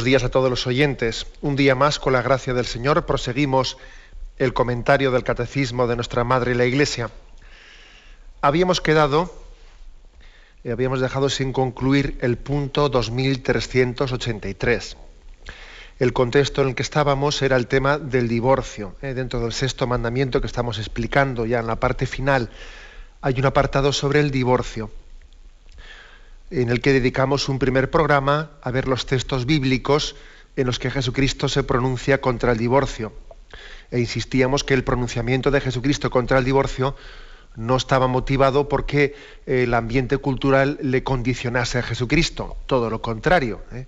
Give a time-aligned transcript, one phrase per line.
[0.00, 1.26] Buenos días a todos los oyentes.
[1.42, 3.76] Un día más, con la gracia del Señor, proseguimos
[4.38, 7.10] el comentario del Catecismo de nuestra Madre la Iglesia.
[8.40, 9.30] Habíamos quedado,
[10.64, 14.96] eh, habíamos dejado sin concluir el punto 2383.
[15.98, 18.96] El contexto en el que estábamos era el tema del divorcio.
[19.02, 22.48] Eh, dentro del sexto mandamiento que estamos explicando ya en la parte final,
[23.20, 24.90] hay un apartado sobre el divorcio
[26.50, 30.16] en el que dedicamos un primer programa a ver los textos bíblicos
[30.56, 33.12] en los que Jesucristo se pronuncia contra el divorcio.
[33.90, 36.96] E insistíamos que el pronunciamiento de Jesucristo contra el divorcio
[37.56, 39.14] no estaba motivado porque
[39.46, 43.62] el ambiente cultural le condicionase a Jesucristo, todo lo contrario.
[43.72, 43.86] ¿eh?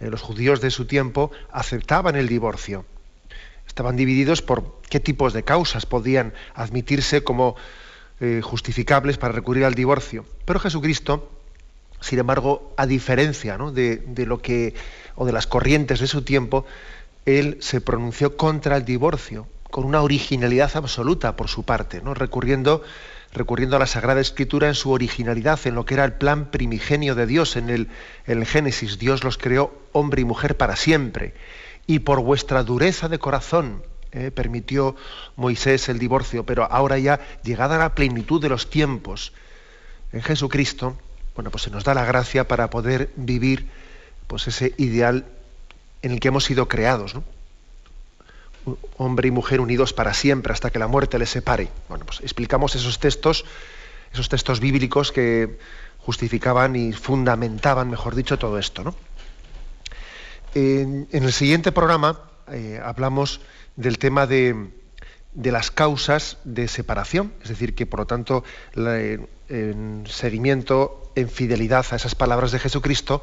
[0.00, 2.84] Eh, los judíos de su tiempo aceptaban el divorcio.
[3.66, 7.56] Estaban divididos por qué tipos de causas podían admitirse como
[8.20, 10.24] eh, justificables para recurrir al divorcio.
[10.44, 11.39] Pero Jesucristo,
[12.00, 14.74] sin embargo, a diferencia de, lo que,
[15.16, 16.64] o de las corrientes de su tiempo,
[17.26, 22.14] él se pronunció contra el divorcio, con una originalidad absoluta por su parte, ¿no?
[22.14, 22.82] recurriendo,
[23.32, 27.14] recurriendo a la Sagrada Escritura en su originalidad, en lo que era el plan primigenio
[27.14, 27.88] de Dios, en el,
[28.26, 28.98] en Génesis.
[28.98, 31.34] Dios los creó hombre y mujer para siempre.
[31.86, 33.82] Y por vuestra dureza de corazón
[34.12, 34.96] eh, permitió
[35.36, 39.32] Moisés el divorcio, pero ahora ya, llegada la plenitud de los tiempos,
[40.12, 40.96] en Jesucristo,
[41.40, 43.66] bueno, pues se nos da la gracia para poder vivir
[44.26, 45.24] pues ese ideal
[46.02, 47.24] en el que hemos sido creados, ¿no?
[48.98, 51.70] Hombre y mujer unidos para siempre hasta que la muerte les separe.
[51.88, 53.46] Bueno, pues explicamos esos textos,
[54.12, 55.58] esos textos bíblicos que
[56.00, 58.94] justificaban y fundamentaban, mejor dicho, todo esto, ¿no?
[60.54, 62.20] En, el siguiente programa
[62.52, 63.40] eh, hablamos
[63.76, 64.68] del tema de,
[65.34, 71.86] de las causas de separación, es decir, que por lo tanto en seguimiento, en fidelidad
[71.90, 73.22] a esas palabras de Jesucristo,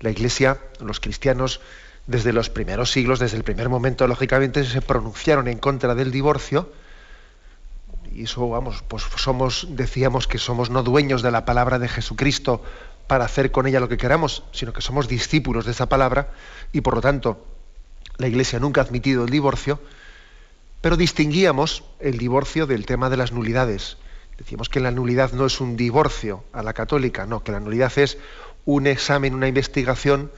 [0.00, 1.60] la Iglesia, los cristianos,
[2.06, 6.70] desde los primeros siglos, desde el primer momento, lógicamente, se pronunciaron en contra del divorcio,
[8.12, 12.62] y eso, vamos, pues somos, decíamos que somos no dueños de la palabra de Jesucristo
[13.06, 16.30] para hacer con ella lo que queramos, sino que somos discípulos de esa palabra,
[16.72, 17.44] y por lo tanto,
[18.18, 19.80] la Iglesia nunca ha admitido el divorcio,
[20.80, 23.96] pero distinguíamos el divorcio del tema de las nulidades.
[24.38, 27.92] Decíamos que la nulidad no es un divorcio a la católica, no, que la nulidad
[27.98, 28.18] es
[28.64, 30.30] un examen, una investigación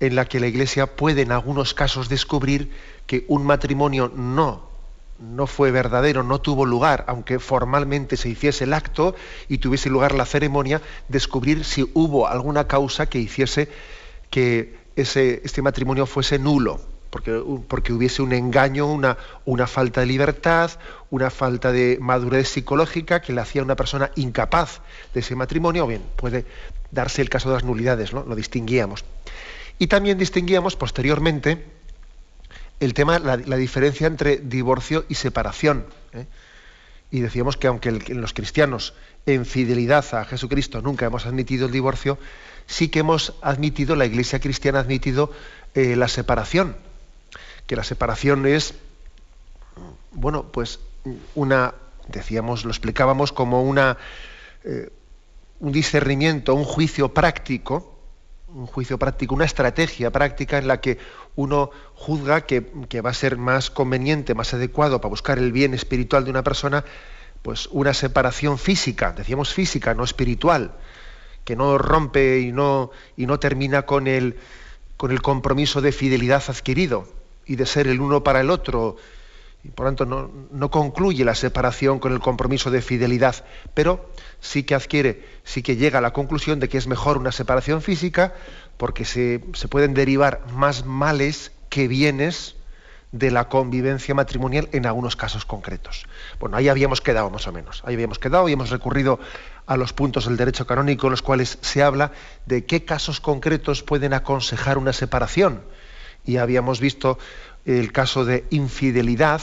[0.00, 2.70] en la que la Iglesia puede en algunos casos descubrir
[3.06, 4.74] que un matrimonio no
[5.18, 9.14] no fue verdadero, no tuvo lugar, aunque formalmente se hiciese el acto
[9.48, 13.68] y tuviese lugar la ceremonia, descubrir si hubo alguna causa que hiciese
[14.30, 16.80] que ese, este matrimonio fuese nulo
[17.14, 20.72] porque, hubiese un engaño, una, una falta de libertad,
[21.10, 24.80] una falta de madurez psicológica que le hacía una persona incapaz
[25.14, 26.44] de ese matrimonio, o bien puede
[26.90, 28.24] darse el caso de las nulidades, ¿no?
[28.24, 29.04] lo distinguíamos.
[29.78, 31.64] Y también distinguíamos posteriormente
[32.80, 35.86] el tema, la, diferencia entre divorcio y separación.
[36.14, 36.26] ¿eh?
[37.12, 38.92] Y decíamos que aunque los cristianos
[39.24, 42.18] en fidelidad a Jesucristo nunca hemos admitido el divorcio,
[42.66, 45.30] sí que hemos admitido, la Iglesia cristiana ha admitido
[45.76, 46.74] eh, la separación
[47.66, 48.74] que la separación es,
[50.12, 50.80] bueno, pues
[51.34, 51.74] una,
[52.08, 53.96] decíamos, lo explicábamos como una,
[54.64, 54.90] eh,
[55.60, 57.98] un discernimiento, un juicio práctico,
[58.48, 60.98] un juicio práctico, una estrategia práctica en la que
[61.34, 65.74] uno juzga que, que, va a ser más conveniente, más adecuado para buscar el bien
[65.74, 66.84] espiritual de una persona,
[67.42, 70.72] pues una separación física, decíamos física, no espiritual,
[71.44, 74.36] que no rompe y no, y no termina con el,
[74.96, 78.96] con el compromiso de fidelidad adquirido y de ser el uno para el otro.
[79.62, 84.10] Y por tanto no, no, concluye la separación con el compromiso de fidelidad, pero
[84.40, 87.80] sí que adquiere, sí que llega a la conclusión de que es mejor una separación
[87.80, 88.34] física
[88.76, 92.56] porque se, se pueden derivar más males que bienes
[93.14, 96.04] de la convivencia matrimonial en algunos casos concretos.
[96.40, 97.80] Bueno, ahí habíamos quedado más o menos.
[97.86, 99.20] Ahí habíamos quedado y hemos recurrido
[99.66, 102.10] a los puntos del derecho canónico en los cuales se habla
[102.44, 105.62] de qué casos concretos pueden aconsejar una separación
[106.24, 107.18] y habíamos visto
[107.64, 109.42] el caso de infidelidad,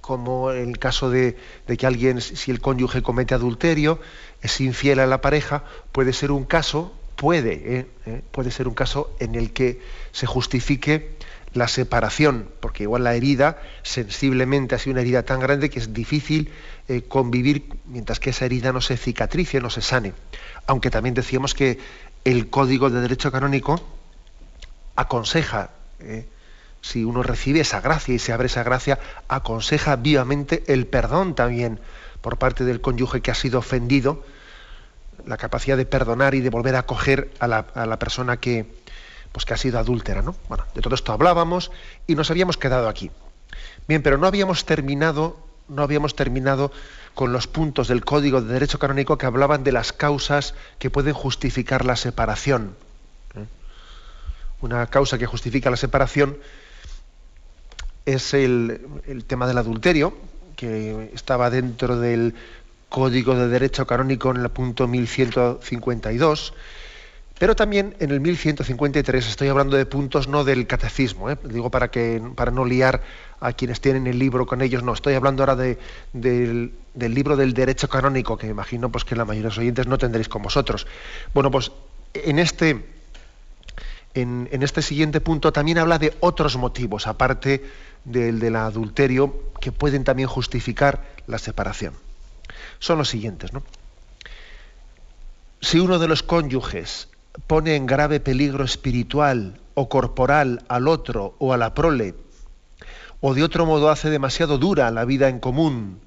[0.00, 1.36] como el caso de,
[1.78, 4.00] que alguien, si el cónyuge comete adulterio,
[4.42, 7.86] es infiel a la pareja, puede ser un caso puede,
[8.32, 9.80] puede ser un caso en el que
[10.12, 11.16] se justifique
[11.52, 15.94] la separación, porque igual la herida sensiblemente ha sido una herida tan grande que es
[15.94, 16.50] difícil
[16.88, 20.12] eh, convivir mientras que esa herida no se cicatrice, no se sane.
[20.66, 21.78] Aunque también decíamos que
[22.24, 23.80] el Código de Derecho Canónico
[24.96, 25.70] aconseja,
[26.00, 26.26] eh,
[26.80, 28.98] si uno recibe esa gracia y se abre esa gracia,
[29.28, 31.80] aconseja vivamente el perdón también
[32.20, 34.24] por parte del cónyuge que ha sido ofendido,
[35.26, 38.66] la capacidad de perdonar y de volver a acoger a la, a la persona que,
[39.32, 40.36] pues que ha sido adúltera, ¿no?
[40.48, 41.70] Bueno, de todo esto hablábamos
[42.06, 43.10] y nos habíamos quedado aquí.
[43.88, 45.38] Bien, pero no habíamos terminado,
[45.68, 46.70] no habíamos terminado
[47.14, 51.14] con los puntos del Código de Derecho Canónico que hablaban de las causas que pueden
[51.14, 52.76] justificar la separación.
[54.64, 56.38] Una causa que justifica la separación
[58.06, 58.80] es el,
[59.26, 60.16] tema del adulterio,
[60.56, 62.34] que estaba dentro del
[62.88, 66.54] Código de Derecho Canónico en el punto 1152
[67.36, 71.36] pero también en el 1153 estoy hablando de puntos no del catecismo, ¿eh?
[71.42, 73.02] digo para, que, para no liar
[73.40, 75.76] a quienes tienen el libro con ellos, no, estoy hablando ahora de,
[76.12, 79.98] del, libro del derecho canónico, que imagino pues, que la mayoría de los oyentes no
[79.98, 80.86] tendréis con vosotros.
[81.34, 81.72] Bueno, pues
[82.14, 82.93] en este,
[84.14, 87.64] en, este siguiente punto también habla de otros motivos, aparte
[88.04, 91.94] del del adulterio, que pueden también justificar la separación.
[92.78, 93.62] Son los siguientes, ¿no?
[95.60, 97.08] Si uno de los cónyuges
[97.46, 102.14] pone en grave peligro espiritual o corporal al otro o a la prole,
[103.20, 106.00] o de otro modo hace demasiado dura la vida en común,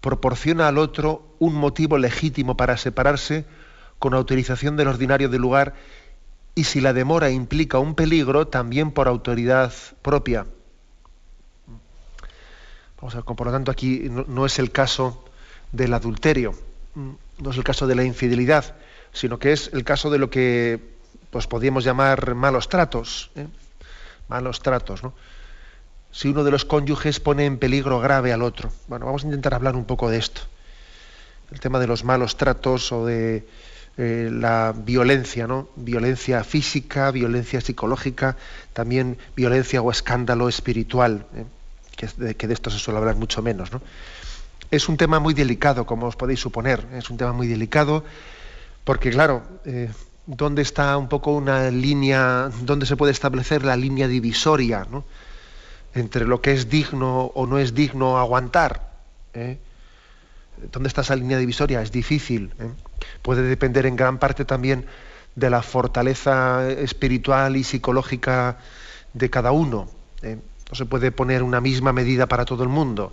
[0.00, 3.44] proporciona al otro un motivo legítimo para separarse
[3.98, 5.74] con autorización del ordinario del lugar
[6.54, 9.72] y si la demora implica un peligro, también por autoridad
[10.02, 10.46] propia.
[13.00, 15.24] Vamos a ver, por lo tanto aquí no, es el caso
[15.72, 16.54] del adulterio,
[16.94, 18.76] no es el caso de la infidelidad,
[19.12, 20.94] sino que es el caso de lo que
[21.30, 23.48] pues podríamos llamar malos tratos, ¿eh?
[24.28, 25.12] malos tratos, ¿no?
[26.12, 28.70] Si uno de los cónyuges pone en peligro grave al otro.
[28.86, 30.42] Bueno, vamos a intentar hablar un poco de esto.
[31.50, 33.44] El tema de los malos tratos o de
[33.96, 35.68] eh, la violencia, ¿no?
[35.76, 38.36] Violencia física, violencia psicológica,
[38.72, 41.44] también violencia o escándalo espiritual, ¿eh?
[41.96, 43.80] que, de, esto se suele hablar mucho menos, ¿no?
[44.70, 46.84] Es un tema muy delicado, como os podéis suponer.
[46.94, 48.02] Es un tema muy delicado
[48.84, 49.90] porque claro, eh,
[50.26, 54.86] ¿dónde está un poco una línea, dónde se puede establecer la línea divisoria
[55.94, 58.92] entre lo que es digno o no es digno aguantar?
[59.32, 59.58] ¿eh?
[60.70, 61.80] ¿Dónde está esa línea divisoria?
[61.80, 62.52] Es difícil.
[62.58, 62.70] ¿eh?
[63.22, 64.86] Puede depender en gran parte también
[65.34, 68.58] de la fortaleza espiritual y psicológica
[69.12, 69.88] de cada uno.
[70.22, 70.38] ¿eh?
[70.70, 73.12] No se puede poner una misma medida para todo el mundo.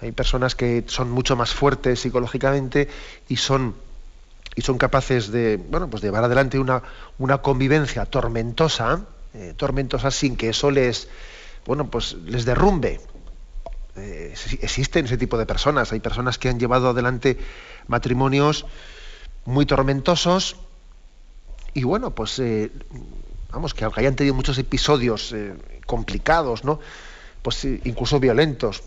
[0.00, 2.88] Hay personas que son mucho más fuertes psicológicamente
[3.28, 3.74] y son
[4.54, 6.82] y son capaces de, bueno, pues llevar adelante una,
[7.18, 9.04] una convivencia tormentosa,
[9.34, 11.08] eh, tormentosa sin que eso les,
[11.66, 13.00] bueno, pues les derrumbe.
[13.96, 15.92] Eh, existen ese tipo de personas.
[15.92, 17.36] Hay personas que han llevado adelante
[17.86, 18.64] matrimonios
[19.46, 20.56] muy tormentosos
[21.74, 22.70] y bueno, pues eh,
[23.50, 25.54] vamos, que aunque hayan tenido muchos episodios eh,
[25.86, 26.80] complicados, ¿no?
[27.42, 28.82] Pues incluso violentos,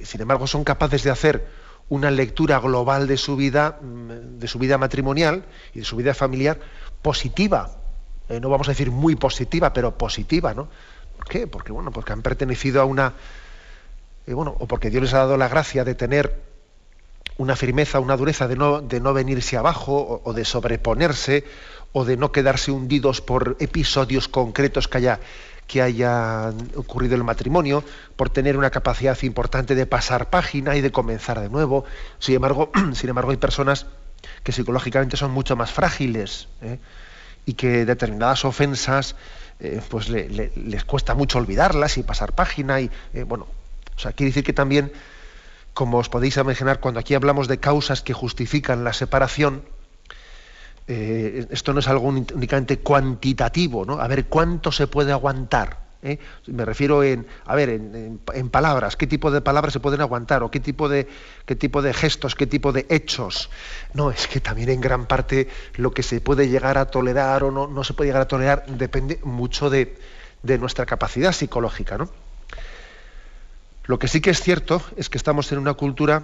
[0.00, 1.46] sin embargo son capaces de hacer
[1.88, 6.14] una lectura global de su vida, mm, de su vida matrimonial y de su vida
[6.14, 6.58] familiar
[7.02, 7.76] positiva.
[8.28, 10.68] Eh, no vamos a decir muy positiva, pero positiva, ¿no?
[11.16, 11.46] ¿Por qué?
[11.46, 13.14] Porque bueno, porque han pertenecido a una
[14.26, 16.51] eh, bueno, o porque Dios les ha dado la gracia de tener
[17.38, 21.44] una firmeza, una dureza de no, de no venirse abajo o, de sobreponerse
[21.92, 25.20] o de no quedarse hundidos por episodios concretos que haya
[25.66, 27.82] que haya ocurrido el matrimonio,
[28.16, 31.84] por tener una capacidad importante de pasar página y de comenzar de nuevo.
[32.18, 33.86] Sin embargo, sin embargo hay personas
[34.42, 36.78] que psicológicamente son mucho más frágiles ¿eh?
[37.46, 39.16] y que determinadas ofensas
[39.60, 43.46] eh, pues le, le, les cuesta mucho olvidarlas y pasar página y eh, bueno,
[43.96, 44.92] o sea, quiere decir que también,
[45.74, 49.62] como os podéis imaginar, cuando aquí hablamos de causas que justifican la separación,
[50.88, 54.00] eh, esto no es algo únicamente cuantitativo, ¿no?
[54.00, 55.78] A ver cuánto se puede aguantar.
[56.02, 56.18] ¿eh?
[56.46, 60.50] Me refiero en, a ver, en, palabras, qué tipo de palabras se pueden aguantar o
[60.50, 61.08] qué tipo de,
[61.46, 63.48] qué tipo de gestos, qué tipo de hechos.
[63.94, 67.50] No, es que también en gran parte lo que se puede llegar a tolerar o
[67.50, 69.96] no, no se puede llegar a tolerar depende mucho de,
[70.42, 72.10] de nuestra capacidad psicológica, ¿no?
[73.84, 76.22] Lo que sí que es cierto es que estamos en una cultura,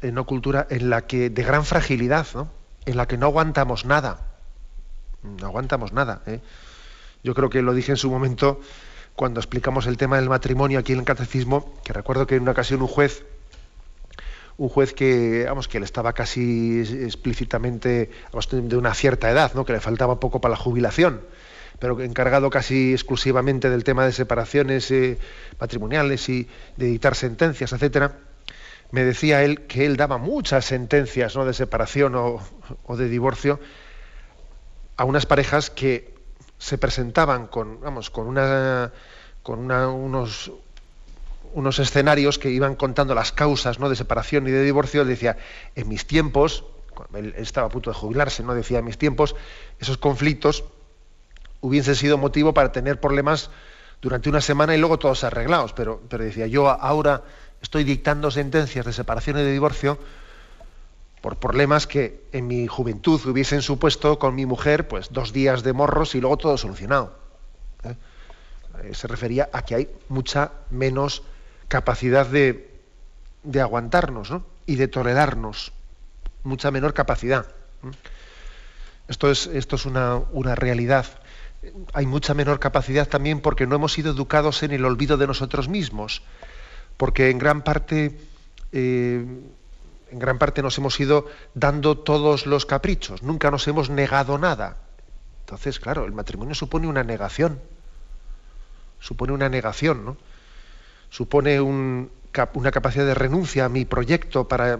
[0.00, 2.50] en una cultura en la que de gran fragilidad, ¿no?
[2.84, 4.18] en la que no aguantamos nada.
[5.22, 6.22] No aguantamos nada.
[6.26, 6.40] ¿eh?
[7.22, 8.60] Yo creo que lo dije en su momento
[9.14, 12.52] cuando explicamos el tema del matrimonio aquí en el catecismo, que recuerdo que en una
[12.52, 13.24] ocasión un juez,
[14.56, 18.10] un juez que, vamos, que le estaba casi explícitamente
[18.50, 19.64] de una cierta edad, ¿no?
[19.64, 21.20] que le faltaba poco para la jubilación,
[21.78, 25.18] pero encargado casi exclusivamente del tema de separaciones eh,
[25.58, 28.18] matrimoniales y de dictar sentencias, etcétera,
[28.92, 31.44] me decía él que él daba muchas sentencias ¿no?
[31.44, 32.40] de separación o,
[32.96, 33.58] de divorcio
[34.96, 36.14] a unas parejas que
[36.58, 38.92] se presentaban con, vamos, con una
[39.42, 40.52] con unos,
[41.54, 43.88] unos escenarios que iban contando las causas ¿no?
[43.88, 45.36] de separación y de divorcio, él decía,
[45.74, 46.64] en mis tiempos,
[47.14, 48.54] él estaba a punto de jubilarse, ¿no?
[48.54, 49.34] decía, en mis tiempos,
[49.80, 50.64] esos conflictos
[51.62, 53.50] hubiesen sido motivo para tener problemas
[54.02, 57.22] durante una semana y luego todos arreglados, pero, pero decía, yo ahora
[57.62, 59.98] estoy dictando sentencias de separación y de divorcio
[61.22, 65.72] por problemas que en mi juventud hubiesen supuesto con mi mujer pues dos días de
[65.72, 67.16] morros y luego todo solucionado.
[67.84, 67.94] ¿eh?
[68.82, 71.22] Eh, se refería a que hay mucha menos
[71.68, 72.70] capacidad de,
[73.60, 74.32] aguantarnos
[74.66, 75.72] y de tolerarnos,
[76.42, 77.46] mucha menor capacidad.
[79.08, 81.06] Esto es, esto es una, realidad.
[81.92, 85.68] Hay mucha menor capacidad también porque no hemos sido educados en el olvido de nosotros
[85.68, 86.22] mismos,
[86.96, 88.18] porque en gran parte,
[88.72, 89.24] eh,
[90.10, 94.78] en gran parte nos hemos ido dando todos los caprichos, nunca nos hemos negado nada.
[95.40, 97.60] Entonces, claro, el matrimonio supone una negación
[99.02, 100.16] supone una negación, ¿no?
[101.10, 104.78] supone una capacidad de renuncia a mi proyecto para,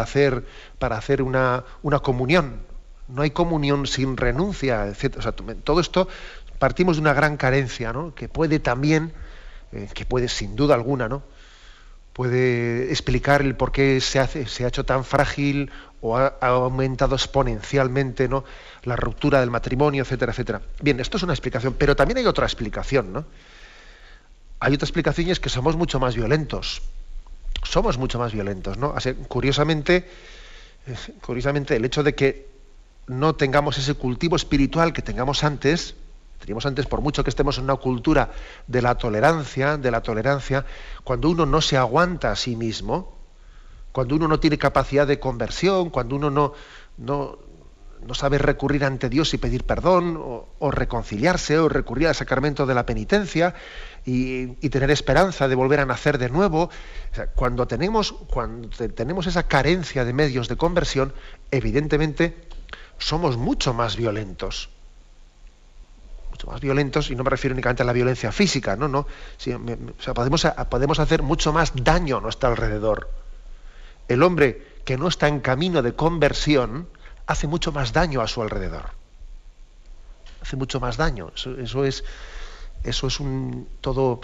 [0.00, 0.46] hacer,
[0.78, 1.64] para hacer una,
[2.02, 2.62] comunión.
[3.08, 5.34] No hay comunión sin renuncia, etc.
[5.64, 6.08] todo esto
[6.58, 8.14] partimos de una gran carencia, ¿no?
[8.14, 9.12] que puede también,
[9.72, 11.22] eh, que puede sin duda alguna, ¿no?
[12.12, 16.48] puede explicar el por qué se, hace, se ha hecho tan frágil o ha, ha,
[16.48, 18.44] aumentado exponencialmente ¿no?
[18.82, 20.60] la ruptura del matrimonio, etcétera, etcétera.
[20.82, 23.24] Bien, esto es una explicación, pero también hay otra explicación, ¿no?
[24.60, 26.82] hay otra explicación y es que somos mucho más violentos.
[27.62, 28.94] Somos mucho más violentos, ¿no?
[29.28, 30.08] curiosamente,
[31.20, 32.57] curiosamente, el hecho de que
[33.08, 35.94] no tengamos ese cultivo espiritual que tengamos antes,
[36.38, 38.30] teníamos antes, por mucho que estemos en una cultura
[38.66, 40.64] de la tolerancia, de la tolerancia,
[41.04, 43.16] cuando uno no se aguanta a sí mismo,
[43.92, 46.52] cuando uno no tiene capacidad de conversión, cuando uno no,
[46.98, 47.38] no,
[48.06, 52.74] no sabe recurrir ante Dios y pedir perdón, o, reconciliarse, o recurrir al sacramento de
[52.74, 53.54] la penitencia
[54.04, 56.70] y, tener esperanza de volver a nacer de nuevo.
[57.34, 61.12] cuando, tenemos, cuando tenemos esa carencia de medios de conversión,
[61.50, 62.47] evidentemente
[62.98, 64.70] somos mucho más violentos.
[66.30, 69.06] Mucho más violentos, y no me refiero únicamente a la violencia física, no, no.
[70.14, 73.10] podemos, podemos hacer mucho más daño a nuestro alrededor.
[74.08, 76.88] El hombre que no está en camino de conversión,
[77.26, 78.90] hace mucho más daño a su alrededor.
[80.40, 81.30] Hace mucho más daño.
[81.36, 82.04] Eso, es,
[82.84, 84.22] eso es un todo,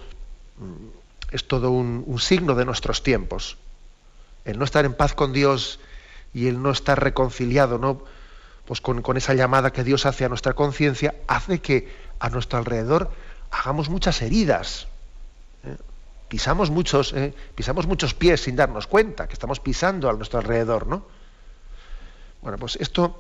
[1.31, 3.59] es todo un, signo de nuestros tiempos.
[4.47, 5.81] El no estar en paz con Dios
[6.33, 8.03] y el no estar reconciliado, ¿no?
[8.67, 13.11] Pues con, esa llamada que Dios hace a nuestra conciencia, hace que a nuestro alrededor
[13.51, 14.89] hagamos muchas heridas.
[15.65, 15.77] ¿eh?
[16.29, 17.35] Pisamos muchos, ¿eh?
[17.55, 21.05] pisamos muchos pies sin darnos cuenta que estamos pisando a nuestro alrededor, ¿no?
[22.45, 23.19] Bueno, pues esto,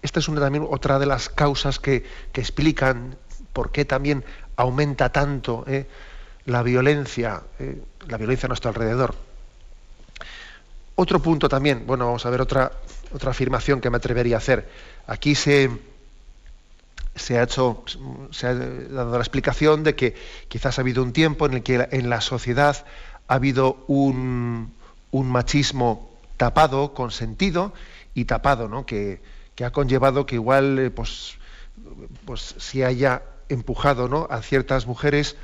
[0.00, 3.16] esta es una, también otra de las causas que, explican
[3.52, 4.24] por qué también
[4.56, 5.86] aumenta tanto eh,
[6.46, 9.14] la violencia, eh, la violencia a nuestro alrededor.
[10.94, 12.72] Otro punto también, bueno, vamos a ver otra,
[13.12, 14.68] otra afirmación que me atrevería a hacer.
[15.06, 15.70] Aquí se,
[17.14, 17.84] se ha hecho,
[18.30, 20.14] se ha dado la explicación de que
[20.48, 22.84] quizás ha habido un tiempo en el que en la sociedad
[23.28, 24.72] ha habido un,
[25.10, 27.72] un machismo tapado, con sentido,
[28.14, 28.84] y tapado, ¿no?
[28.84, 29.20] que,
[29.64, 31.36] ha conllevado que igual eh, pues,
[32.24, 34.26] pues se haya empujado ¿no?
[34.28, 35.36] a ciertas mujeres,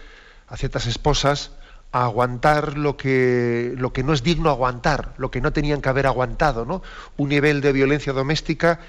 [0.48, 1.52] a ciertas esposas,
[1.92, 5.88] a aguantar lo que, lo que no es digno aguantar, lo que no tenían que
[5.88, 6.82] haber aguantado, ¿no?
[7.16, 8.80] Un nivel de violencia doméstica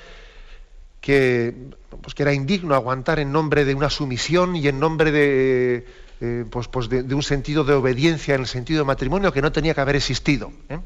[1.00, 1.56] que,
[2.02, 5.88] pues, que era indigno aguantar en nombre de una sumisión y en nombre de,
[6.22, 9.52] eh, pues, pues de, un sentido de obediencia en el sentido de matrimonio que no
[9.52, 10.52] tenía que haber existido.
[10.68, 10.80] ¿eh?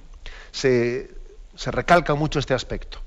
[0.51, 1.09] Se,
[1.55, 3.02] se recalca mucho este aspecto.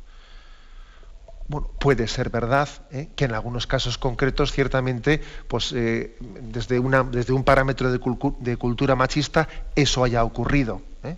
[1.49, 3.09] Bueno, puede ser verdad ¿eh?
[3.15, 6.81] que en algunos casos concretos, ciertamente, pues eh, desde,
[7.13, 10.83] desde, un parámetro de, cultura machista, eso haya ocurrido.
[11.05, 11.17] ¿eh?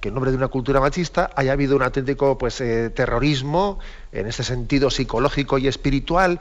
[0.00, 3.78] Que en nombre de una cultura machista haya habido un auténtico pues, terrorismo,
[4.10, 6.40] en ese sentido psicológico y espiritual,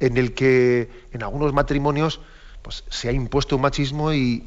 [0.00, 2.20] en el que en algunos matrimonios
[2.60, 4.46] pues, se ha impuesto un machismo y,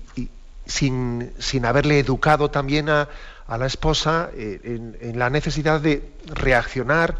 [0.67, 3.09] sin, sin haberle educado también a,
[3.47, 7.15] a la esposa en, la necesidad de reaccionar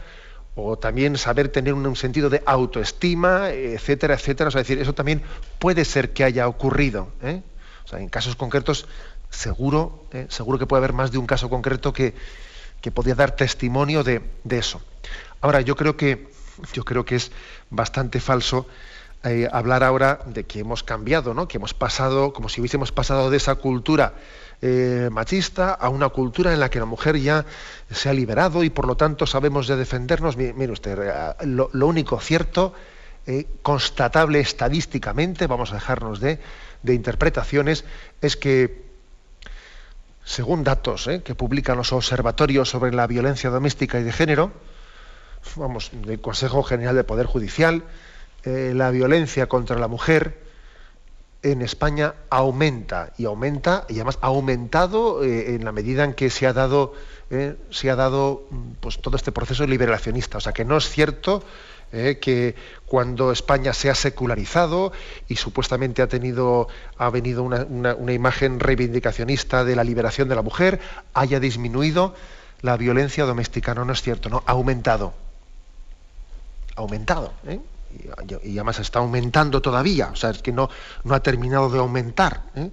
[0.57, 4.47] o también saber tener un, sentido de autoestima, etcétera, etcétera.
[4.47, 5.21] O sea, decir, eso también
[5.59, 7.09] puede ser que haya ocurrido.
[7.21, 7.43] ¿eh?
[7.85, 8.87] O sea, en casos concretos,
[9.29, 10.25] seguro, ¿eh?
[10.29, 12.15] seguro que puede haber más de un caso concreto que,
[12.81, 14.81] que podía dar testimonio de, eso.
[15.41, 16.27] Ahora, yo creo que,
[16.73, 17.31] yo creo que es
[17.69, 18.67] bastante falso
[19.23, 21.47] eh, hablar ahora de que hemos cambiado, ¿no?
[21.47, 24.15] que hemos pasado, como si hubiésemos pasado de esa cultura
[24.59, 27.45] eh, machista a una cultura en la que la mujer ya
[27.91, 30.35] se ha liberado y por lo tanto sabemos de defendernos.
[30.35, 32.73] Mire, usted, eh, lo, único cierto,
[33.27, 36.39] eh, constatable estadísticamente, vamos a dejarnos de,
[36.83, 37.85] interpretaciones,
[38.21, 38.87] es que
[40.23, 44.51] según datos que publican los observatorios sobre la violencia doméstica y de género,
[45.55, 47.83] vamos, del Consejo General de Poder Judicial,
[48.43, 50.46] la violencia contra la mujer
[51.43, 56.29] en España aumenta y aumenta y además ha aumentado eh, en la medida en que
[56.29, 56.93] se ha dado
[57.29, 60.37] eh, se ha dado mm, pues todo este proceso liberacionista.
[60.37, 61.43] O sea que no es cierto
[61.91, 64.91] eh, que cuando España se ha secularizado
[65.27, 66.67] y supuestamente ha tenido
[66.97, 70.79] ha venido una, imagen reivindicacionista de la liberación de la mujer
[71.13, 72.15] haya disminuido
[72.61, 73.75] la violencia doméstica.
[73.75, 75.13] No no es cierto no ha aumentado.
[76.75, 77.59] Ha aumentado ¿eh?
[78.43, 80.69] Y, además está aumentando todavía, o sea, es que no,
[81.03, 82.43] no ha terminado de aumentar.
[82.55, 82.71] ¿eh?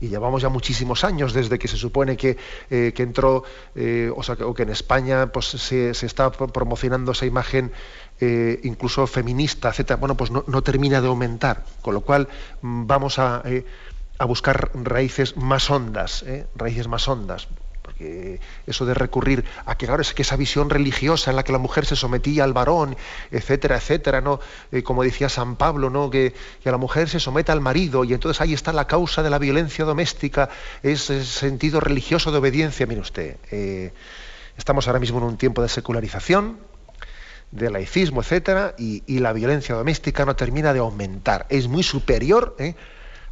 [0.00, 2.36] Y llevamos ya muchísimos años desde que se supone que,
[2.70, 7.26] eh, que entró, eh, o, sea, que en España pues, se, se está promocionando esa
[7.26, 7.72] imagen
[8.18, 9.98] incluso feminista, etcétera.
[9.98, 12.28] Bueno, pues no, no, termina de aumentar, con lo cual
[12.62, 13.42] mm, vamos a,
[14.18, 17.48] a buscar raíces más hondas, raíces más hondas
[18.66, 21.58] eso de recurrir a que, claro, es que esa visión religiosa en la que la
[21.58, 22.96] mujer se sometía al varón,
[23.30, 24.40] etcétera, etcétera, ¿no?
[24.72, 26.10] Eh, como decía San Pablo, ¿no?
[26.10, 26.34] Que,
[26.64, 29.38] a la mujer se someta al marido y entonces ahí está la causa de la
[29.38, 30.48] violencia doméstica,
[30.82, 32.86] es sentido religioso de obediencia.
[32.86, 33.92] Mire usted, eh,
[34.56, 36.58] estamos ahora mismo en un tiempo de secularización,
[37.50, 41.46] de laicismo, etcétera, y, la violencia doméstica no termina de aumentar.
[41.48, 42.74] Es muy superior ¿eh?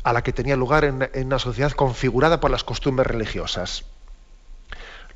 [0.03, 3.85] a la que tenía lugar en, una sociedad configurada por las costumbres religiosas.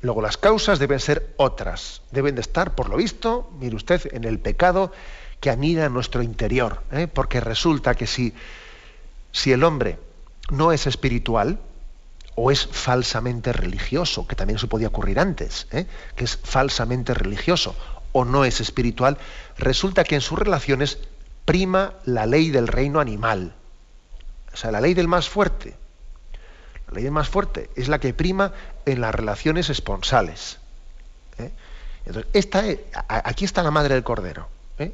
[0.01, 4.23] Luego las causas deben ser otras, deben de estar, por lo visto, mire usted, en
[4.23, 4.91] el pecado
[5.39, 7.07] que anida nuestro interior, ¿eh?
[7.07, 8.33] porque resulta que si,
[9.31, 9.99] si el hombre
[10.49, 11.59] no es espiritual,
[12.41, 15.85] o es falsamente religioso, que también eso podía ocurrir antes, ¿eh?
[16.15, 17.75] que es falsamente religioso,
[18.13, 19.17] o no es espiritual,
[19.57, 20.99] resulta que en sus relaciones
[21.43, 23.53] prima la ley del reino animal,
[24.53, 25.75] o sea, la ley del más fuerte.
[26.89, 28.51] La ley más fuerte es la que prima
[28.85, 30.57] en las relaciones esponsales.
[31.37, 31.51] ¿eh?
[32.05, 32.63] Entonces, esta
[33.07, 34.47] aquí está la madre del cordero.
[34.79, 34.91] ¿eh?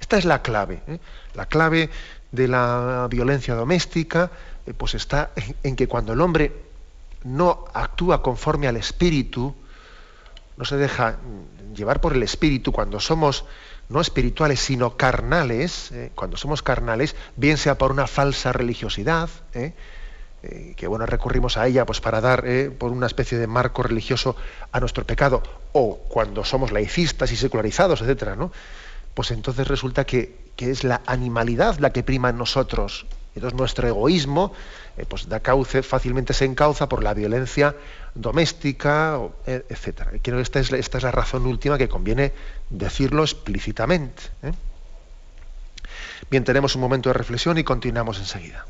[0.00, 0.82] Esta es la clave.
[0.88, 0.98] ¿eh?
[1.34, 1.90] La clave
[2.32, 4.30] de la violencia doméstica
[4.76, 5.30] pues está
[5.62, 6.52] en, que cuando el hombre
[7.24, 9.54] no actúa conforme al espíritu,
[10.56, 11.18] no se deja
[11.74, 13.44] llevar por el espíritu cuando somos
[13.88, 19.30] no espirituales, sino carnales, cuando somos carnales, bien sea por una falsa religiosidad,
[20.50, 23.82] eh, que bueno, recurrimos a ella pues, para dar eh, por una especie de marco
[23.82, 24.34] religioso
[24.72, 28.50] a nuestro pecado, o cuando somos laicistas y secularizados, etcétera, ¿no?
[29.12, 33.06] Pues entonces resulta que, es la animalidad la que prima en nosotros.
[33.34, 34.52] Entonces nuestro egoísmo
[34.96, 37.76] eh, pues da cauce, fácilmente se encauza por la violencia
[38.14, 40.12] doméstica, etcétera.
[40.22, 42.32] Creo que esta es, esta es la razón última que conviene
[42.70, 44.22] decirlo explícitamente.
[46.30, 48.64] Bien, tenemos un momento de reflexión y continuamos enseguida.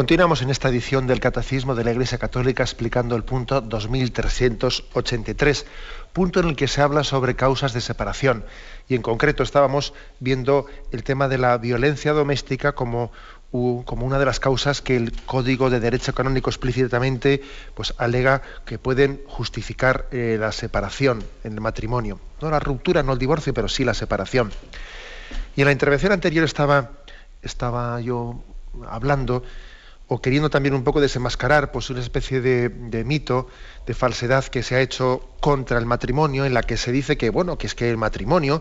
[0.00, 5.66] Continuamos en esta edición del Catecismo de la Iglesia Católica explicando el punto 2383,
[6.14, 8.46] punto en el que se habla sobre causas de separación.
[8.88, 13.12] Y en concreto estábamos viendo el tema de la violencia doméstica como,
[13.50, 17.42] como una de las causas que el Código de Derecho Canónico explícitamente
[17.74, 22.18] pues, alega que pueden justificar eh, la separación en el matrimonio.
[22.40, 24.50] No la ruptura, no el divorcio, pero sí la separación.
[25.56, 26.92] Y en la intervención anterior estaba,
[27.42, 28.42] estaba yo
[28.88, 29.42] hablando
[30.12, 33.46] o queriendo también un poco desenmascarar pues, una especie de, mito,
[33.86, 37.30] de falsedad que se ha hecho contra el matrimonio, en la que se dice que,
[37.30, 38.60] bueno, que es que el matrimonio,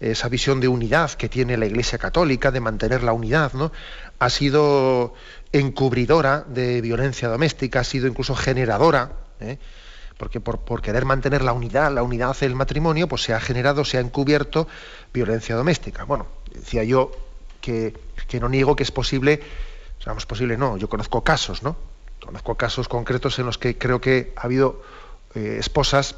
[0.00, 3.72] esa visión de unidad que tiene la Iglesia Católica, de mantener la unidad, ¿no?
[4.18, 5.14] ha sido
[5.50, 9.56] encubridora de violencia doméstica, ha sido incluso generadora, ¿eh?
[10.18, 13.96] porque por, querer mantener la unidad, la unidad del matrimonio, pues se ha generado, se
[13.96, 14.68] ha encubierto
[15.14, 16.04] violencia doméstica.
[16.04, 17.12] Bueno, decía yo
[17.62, 17.94] que,
[18.28, 19.40] que no niego que es posible
[20.16, 20.76] es posible, no.
[20.76, 21.76] Yo conozco casos, ¿no?
[22.24, 24.82] Conozco casos concretos en los que creo que ha habido
[25.34, 26.16] eh, esposas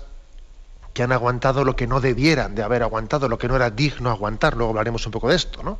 [0.92, 4.10] que han aguantado lo que no debieran de haber aguantado, lo que no era digno
[4.10, 4.56] aguantar.
[4.56, 5.78] Luego hablaremos un poco de esto, ¿no?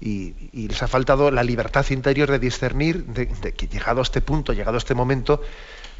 [0.00, 4.52] Y, les ha faltado la libertad interior de discernir de, que llegado a este punto,
[4.52, 5.42] llegado a este momento,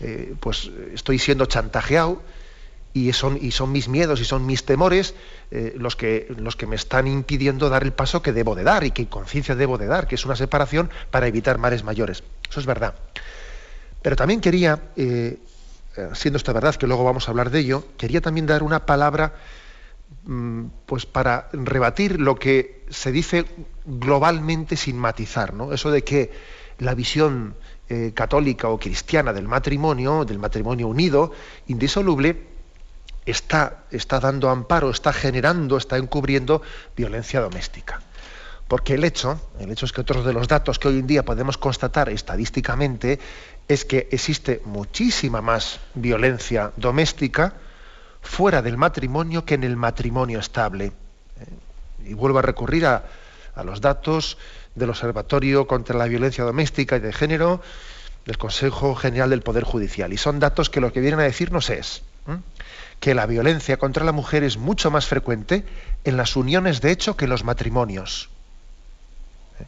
[0.01, 2.23] eh, pues estoy siendo chantajeado
[2.93, 5.15] y son, y son mis miedos y son mis temores
[5.51, 8.85] eh, los, que, los que me están impidiendo dar el paso que debo de dar
[8.85, 12.23] y que conciencia debo de dar, que es una separación para evitar mares mayores.
[12.49, 12.95] Eso es verdad.
[14.03, 15.39] Pero también quería, eh,
[15.97, 18.87] eh, siendo esta verdad, que luego vamos a hablar de ello, quería también dar una
[18.87, 19.35] palabra
[20.25, 23.45] mm, pues para rebatir lo que se dice
[23.85, 25.73] globalmente sin matizar, ¿no?
[25.73, 26.31] Eso de que
[26.79, 27.57] la visión
[28.13, 31.33] católica o cristiana del matrimonio, del matrimonio unido,
[31.69, 32.37] indisoluble,
[33.31, 36.63] está, dando amparo, está generando, está encubriendo
[36.97, 38.01] violencia doméstica.
[38.67, 41.25] Porque el hecho, el hecho es que otros de los datos que hoy en día
[41.25, 43.19] podemos constatar estadísticamente
[43.67, 47.55] es que existe muchísima más violencia doméstica
[48.21, 50.87] fuera del matrimonio que en el matrimonio estable.
[50.87, 52.11] ¿eh?
[52.11, 53.05] Y vuelvo a recurrir a,
[53.55, 54.37] a los datos
[54.75, 57.63] del Observatorio contra la Violencia Doméstica y de Género
[58.27, 60.13] del Consejo General del Poder Judicial.
[60.13, 62.03] Y son datos que lo que vienen a decirnos es
[63.01, 65.65] que la violencia contra la mujer es mucho más frecuente
[66.05, 68.29] en las uniones de hecho que en los matrimonios.
[69.61, 69.65] ¿Eh?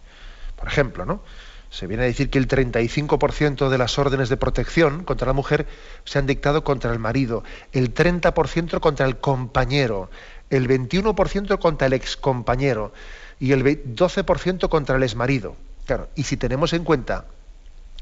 [0.57, 1.23] Por ejemplo, ¿no?
[1.71, 5.69] Se viene a decir que el 35% de las órdenes de protección contra la mujer
[6.05, 10.11] se han dictado contra el marido, el 30% contra el compañero,
[10.51, 12.93] el 21% contra el excompañero
[13.39, 15.55] y el 12% contra el exmarido.
[15.87, 17.27] Claro, y si tenemos en cuenta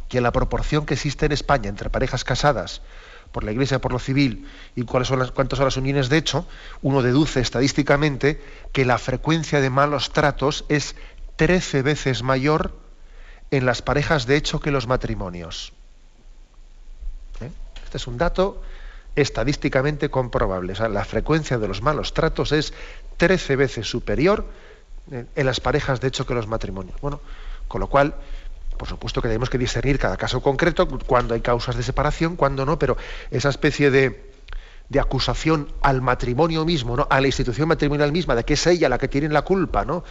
[0.08, 2.80] que la proporción que existe en España entre parejas casadas
[3.32, 6.18] por la Iglesia, por lo civil, y cuáles son las, cuántas son las uniones de
[6.18, 6.46] hecho,
[6.82, 8.40] uno deduce estadísticamente
[8.72, 10.96] que la frecuencia de malos tratos es
[11.36, 12.74] 13 veces mayor
[13.50, 15.72] en las parejas de hecho que los matrimonios.
[17.40, 17.50] ¿Eh?
[17.84, 18.62] Este es un dato
[19.16, 20.74] estadísticamente comprobable.
[20.88, 22.72] la frecuencia de los malos tratos es
[23.16, 24.46] 13 veces superior
[25.10, 27.00] en las parejas de hecho que los matrimonios.
[27.00, 27.20] Bueno,
[27.66, 28.14] con lo cual,
[28.78, 32.64] por supuesto que tenemos que discernir cada caso concreto, cuando hay causas de separación, cuando
[32.64, 32.96] no, pero
[33.30, 34.28] esa especie de,
[34.98, 37.06] acusación al matrimonio mismo, ¿no?
[37.10, 40.02] a la institución matrimonial misma, de que es ella la que tiene la culpa, ¿no?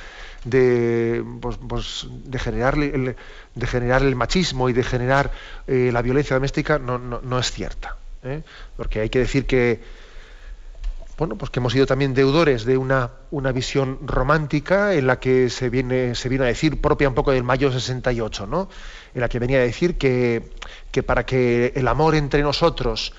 [0.43, 3.15] de, pues, pues, de, generar el,
[3.55, 5.31] de generar el machismo y de generar
[5.65, 7.97] eh, la violencia doméstica, no, no, es cierta.
[8.23, 8.43] ¿eh?
[8.75, 9.81] Porque hay que decir que
[11.17, 15.49] bueno, pues que hemos sido también deudores de una, una visión romántica en la que
[15.49, 18.69] se viene, se viene a decir, propia un poco del mayo 68, ¿no?
[19.15, 20.51] En la que venía a decir que,
[20.91, 23.13] que para que el amor entre nosotros,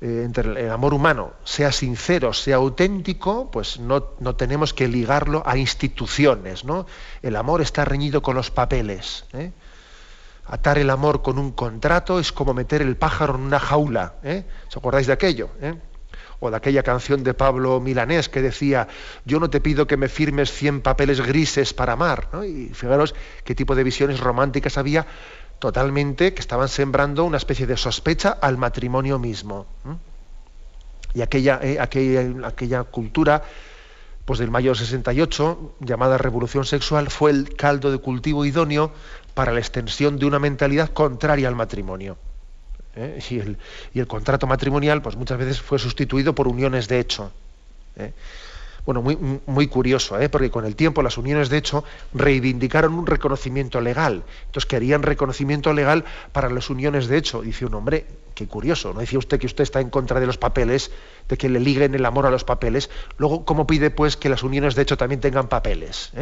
[0.00, 5.44] eh, entre el amor humano, sea sincero, sea auténtico, pues no, no, tenemos que ligarlo
[5.46, 6.86] a instituciones, ¿no?
[7.22, 9.24] El amor está reñido con los papeles.
[9.34, 9.52] ¿eh?
[10.46, 14.14] Atar el amor con un contrato es como meter el pájaro en una jaula.
[14.24, 14.44] ¿eh?
[14.68, 15.50] ¿Os acordáis de aquello?
[15.60, 15.74] ¿eh?
[16.44, 18.88] O de aquella canción de Pablo Milanés que decía,
[19.24, 22.28] yo no te pido que me firmes 100 papeles grises para amar.
[22.46, 25.06] Y fijaros qué tipo de visiones románticas había
[25.58, 29.66] totalmente que estaban sembrando una especie de sospecha al matrimonio mismo.
[31.14, 33.42] Y aquella, eh, aquella, aquella, cultura
[34.24, 38.90] pues del mayo 68, llamada revolución sexual, fue el caldo de cultivo idóneo
[39.34, 42.16] para la extensión de una mentalidad contraria al matrimonio.
[42.96, 43.18] ¿Eh?
[43.94, 47.30] y, el, contrato matrimonial pues muchas veces fue sustituido por uniones de hecho.
[47.96, 48.12] ¿eh?
[48.86, 50.28] Bueno, muy, muy curioso, ¿eh?
[50.28, 54.24] porque con el tiempo las uniones de hecho reivindicaron un reconocimiento legal.
[54.46, 57.40] Entonces querían reconocimiento legal para las uniones de hecho.
[57.40, 58.04] Dice un hombre,
[58.34, 59.00] qué curioso, ¿no?
[59.00, 60.90] Decía usted que usted está en contra de los papeles,
[61.28, 62.90] de que le liguen el amor a los papeles.
[63.16, 66.12] Luego, ¿cómo pide pues que las uniones de hecho también tengan papeles?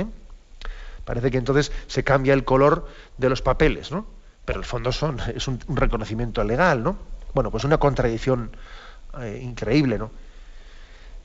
[1.05, 2.87] Parece que entonces se cambia el color
[3.19, 4.07] de los papeles, ¿no?
[4.45, 6.97] Pero el fondo son, es un, reconocimiento legal, ¿no?
[7.35, 8.51] Bueno, pues una contradicción
[9.21, 10.11] eh, increíble, ¿no?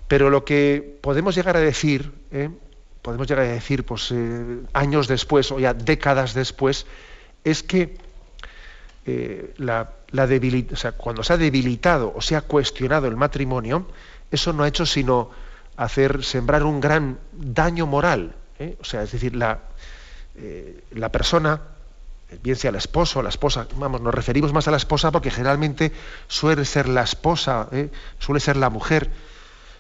[0.08, 2.50] Pero lo que podemos llegar a decir, ¿eh?
[3.02, 6.86] podemos llegar a decir, pues eh, años después o ya décadas después,
[7.44, 7.98] es que
[9.56, 10.28] la, la
[10.98, 13.88] cuando se ha debilitado o se ha cuestionado el matrimonio,
[14.32, 15.32] eso no ha hecho sino
[15.78, 18.36] hacer sembrar un gran daño moral.
[18.82, 19.60] O sea, es decir, la,
[20.92, 21.62] la persona
[22.44, 25.92] bien sea el esposo la esposa, vamos, nos referimos más a la esposa porque generalmente
[26.28, 27.90] suele ser la esposa, ¿eh?
[28.20, 29.10] suele ser la mujer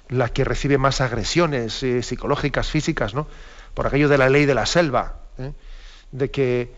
[0.09, 3.27] la que recibe más agresiones eh, psicológicas, físicas, ¿no?
[3.73, 5.51] Por aquello de la ley de la selva, ¿eh?
[6.11, 6.71] de que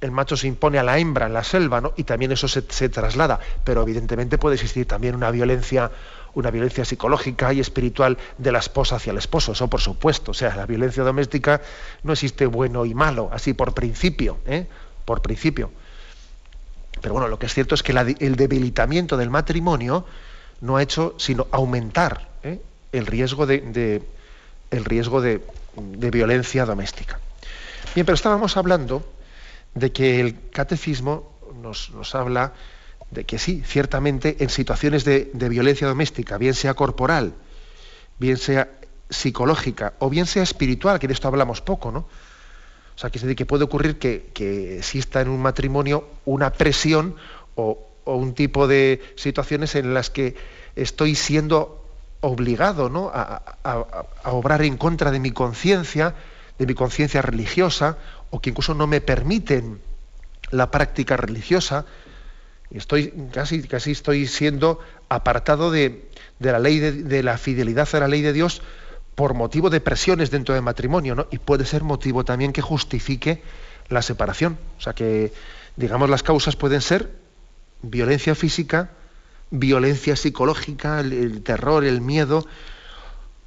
[0.00, 1.94] el macho se impone a la hembra en la selva, ¿no?
[1.96, 3.40] Y también eso se, se, traslada.
[3.64, 5.90] Pero evidentemente puede existir también una violencia,
[6.34, 10.32] una violencia psicológica y espiritual de la esposa hacia el esposo, eso por supuesto.
[10.32, 11.62] O sea, la violencia doméstica
[12.02, 14.66] no existe bueno y malo, así por principio, ¿eh?
[15.08, 15.70] Por principio.
[17.00, 20.04] Pero bueno, lo que es cierto es que el debilitamiento del matrimonio
[20.60, 22.60] no ha hecho sino aumentar ¿eh?
[22.92, 23.62] el riesgo de,
[26.12, 27.20] violencia doméstica.
[27.94, 29.02] Bien, pero estábamos hablando
[29.74, 32.52] de que el catecismo nos, nos habla
[33.10, 37.32] de que sí, ciertamente en situaciones de, de, violencia doméstica, bien sea corporal,
[38.18, 38.68] bien sea
[39.08, 42.06] psicológica o bien sea espiritual, que de esto hablamos poco, ¿no?
[42.98, 47.14] O sea, que, puede ocurrir que, que, exista en un matrimonio una presión
[47.54, 50.34] o, o, un tipo de situaciones en las que
[50.74, 51.80] estoy siendo
[52.22, 53.08] obligado ¿no?
[53.14, 53.84] a, a,
[54.24, 56.16] a obrar en contra de mi conciencia,
[56.58, 57.98] de mi conciencia religiosa,
[58.30, 59.78] o que incluso no me permiten
[60.50, 61.86] la práctica religiosa,
[62.72, 68.00] estoy casi, casi estoy siendo apartado de, de la ley de, de, la fidelidad a
[68.00, 68.60] la ley de Dios
[69.18, 71.26] por motivo de presiones dentro del matrimonio, ¿no?
[71.32, 73.42] Y puede ser motivo también que justifique
[73.88, 74.56] la separación.
[74.78, 75.32] O sea que,
[75.74, 77.10] digamos, las causas pueden ser
[77.82, 78.92] violencia física,
[79.50, 82.46] violencia psicológica, el, terror, el miedo,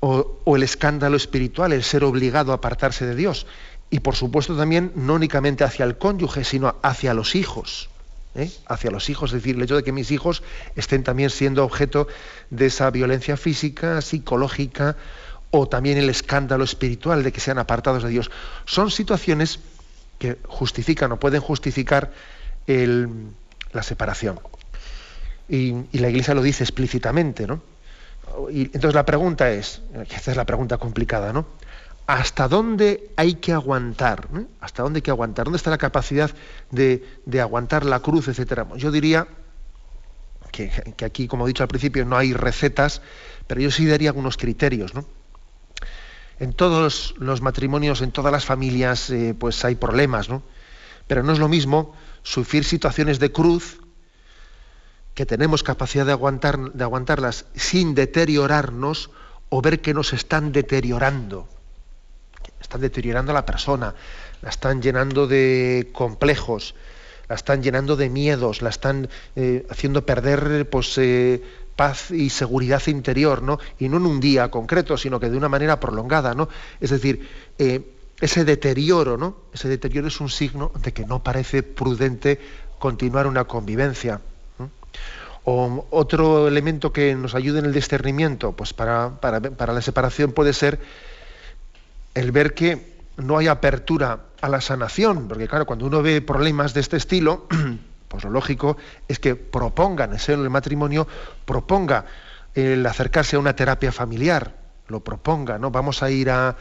[0.01, 3.47] o, o el escándalo espiritual, el ser obligado a apartarse de Dios
[3.89, 7.89] y por supuesto también no únicamente hacia el cónyuge, sino hacia los hijos.
[8.36, 8.51] ¿eh?
[8.65, 10.43] Hacia los hijos, es decir, el hecho de que mis hijos
[10.75, 12.10] estén también siendo objeto
[12.49, 14.97] de esa violencia física, psicológica
[15.52, 18.32] o también el escándalo espiritual de que sean apartados de Dios.
[18.66, 19.60] Son situaciones
[20.18, 22.12] que justifican o pueden justificar
[22.68, 23.10] el,
[23.74, 24.40] la separación.
[25.50, 27.62] Y, la Iglesia lo dice explícitamente, ¿no?
[28.50, 31.46] Y entonces la pregunta es, esta es la pregunta complicada, ¿no?
[32.08, 34.28] hasta dónde hay que aguantar,
[34.60, 36.30] hasta dónde hay que aguantar, dónde está la capacidad
[36.70, 38.68] de, de aguantar la cruz, etcétera.
[38.76, 39.28] Yo diría
[40.52, 43.02] que, que, aquí, como he dicho al principio, no hay recetas,
[43.48, 44.94] pero yo sí daría algunos criterios.
[44.94, 45.06] ¿no?
[46.39, 50.41] En todos los matrimonios, en todas las familias, eh, pues hay problemas, ¿no?
[51.08, 53.80] Pero no es lo mismo sufrir situaciones de cruz
[55.13, 59.12] que tenemos capacidad de, aguantar, de aguantarlas sin deteriorarnos
[59.50, 61.48] o ver que nos están deteriorando
[62.62, 63.96] están deteriorando a la persona,
[64.41, 66.76] la están llenando de complejos,
[67.28, 71.44] la están llenando de miedos, la están eh, haciendo perder pues, eh,
[71.82, 73.58] paz y seguridad interior, ¿no?
[73.80, 76.48] Y no en un día concreto, sino que de una manera prolongada, ¿no?
[76.80, 77.82] Es decir, eh,
[78.20, 79.38] ese deterioro, ¿no?
[79.52, 82.39] Ese deterioro es un signo de que no parece prudente
[82.78, 84.22] continuar una convivencia.
[85.44, 90.54] Otro elemento que nos ayude en el discernimiento, pues para, para, para la separación puede
[90.54, 90.80] ser
[92.13, 96.76] el ver que no hay apertura a la sanación, porque claro, cuando uno ve problemas
[96.76, 97.48] de este estilo,
[98.12, 98.76] pues lo lógico
[99.08, 101.08] es que proponga en el matrimonio,
[101.45, 102.04] proponga
[102.54, 104.54] el acercarse a una terapia familiar,
[104.89, 105.71] lo proponga, ¿no?
[105.71, 106.58] Vamos a ir a,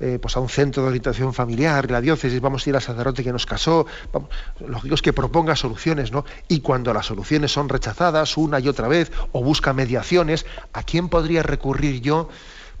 [0.00, 3.22] eh, pues a un centro de orientación familiar, la diócesis, vamos a ir al sacerdote
[3.22, 4.30] que nos casó, vamos,
[4.66, 6.24] lógico es que proponga soluciones, ¿no?
[6.48, 11.10] Y cuando las soluciones son rechazadas una y otra vez, o busca mediaciones, ¿a quién
[11.10, 12.30] podría recurrir yo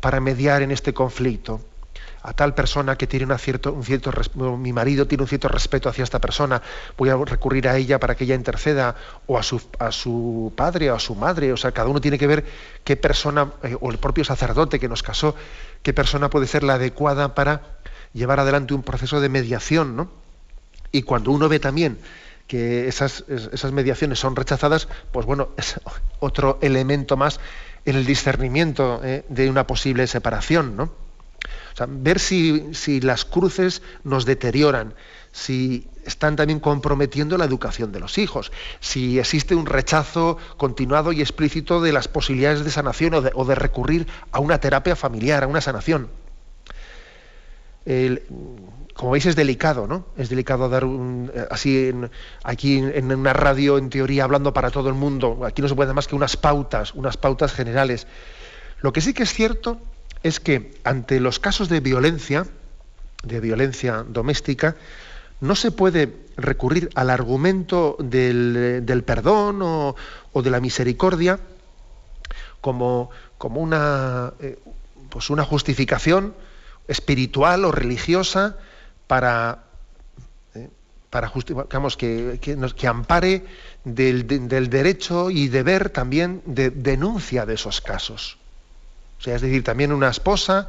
[0.00, 1.60] para mediar en este conflicto?
[2.24, 4.10] A tal persona que tiene una cierto, un cierto
[4.56, 6.62] mi marido tiene un cierto respeto hacia esta persona,
[6.96, 10.90] voy a recurrir a ella para que ella interceda, o a su, a su padre
[10.90, 12.46] o a su madre, o sea, cada uno tiene que ver
[12.82, 15.36] qué persona, eh, o el propio sacerdote que nos casó,
[15.82, 17.78] qué persona puede ser la adecuada para
[18.14, 20.10] llevar adelante un proceso de mediación, ¿no?
[20.92, 21.98] Y cuando uno ve también
[22.46, 25.78] que esas, esas mediaciones son rechazadas, pues bueno, es
[26.20, 27.38] otro elemento más
[27.84, 31.03] en el discernimiento eh, de una posible separación, ¿no?
[31.88, 34.94] Ver si, las cruces nos deterioran,
[35.32, 41.20] si están también comprometiendo la educación de los hijos, si existe un rechazo continuado y
[41.20, 45.42] explícito de las posibilidades de sanación o de, o de recurrir a una terapia familiar,
[45.42, 46.10] a una sanación.
[48.94, 50.06] Como veis es delicado, ¿no?
[50.16, 52.10] Es delicado dar un, así en,
[52.44, 55.44] aquí en una radio en teoría hablando para todo el mundo.
[55.44, 58.06] Aquí no se puede dar más que unas pautas, unas pautas generales.
[58.80, 59.80] Lo que sí que es cierto
[60.24, 62.46] es que ante los casos de violencia,
[63.22, 64.74] de violencia doméstica,
[65.40, 69.94] no se puede recurrir al argumento del, perdón o,
[70.42, 71.38] de la misericordia
[72.62, 73.10] como,
[74.40, 74.58] eh,
[75.10, 76.34] pues una justificación
[76.88, 78.56] espiritual o religiosa
[79.06, 79.64] para,
[80.54, 80.70] eh,
[81.10, 81.30] para
[81.98, 83.44] que, ampare
[83.84, 84.26] del,
[84.70, 88.38] derecho y deber también de denuncia de esos casos.
[89.24, 90.68] O sea, es decir, también una esposa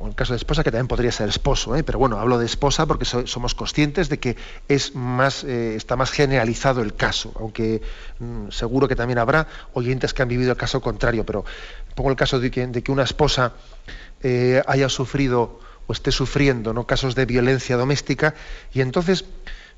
[0.00, 1.84] en el caso de esposa, que también podría ser esposo, ¿eh?
[1.84, 6.10] pero bueno, hablo de esposa porque somos conscientes de que es más, eh, está más
[6.10, 7.82] generalizado el caso, aunque
[8.18, 11.44] mm, seguro que también habrá oyentes que han vivido el caso contrario, pero
[11.94, 13.52] pongo el caso de que, una esposa
[14.22, 16.86] eh, haya sufrido o esté sufriendo ¿no?
[16.86, 18.34] casos de violencia doméstica
[18.72, 19.26] y entonces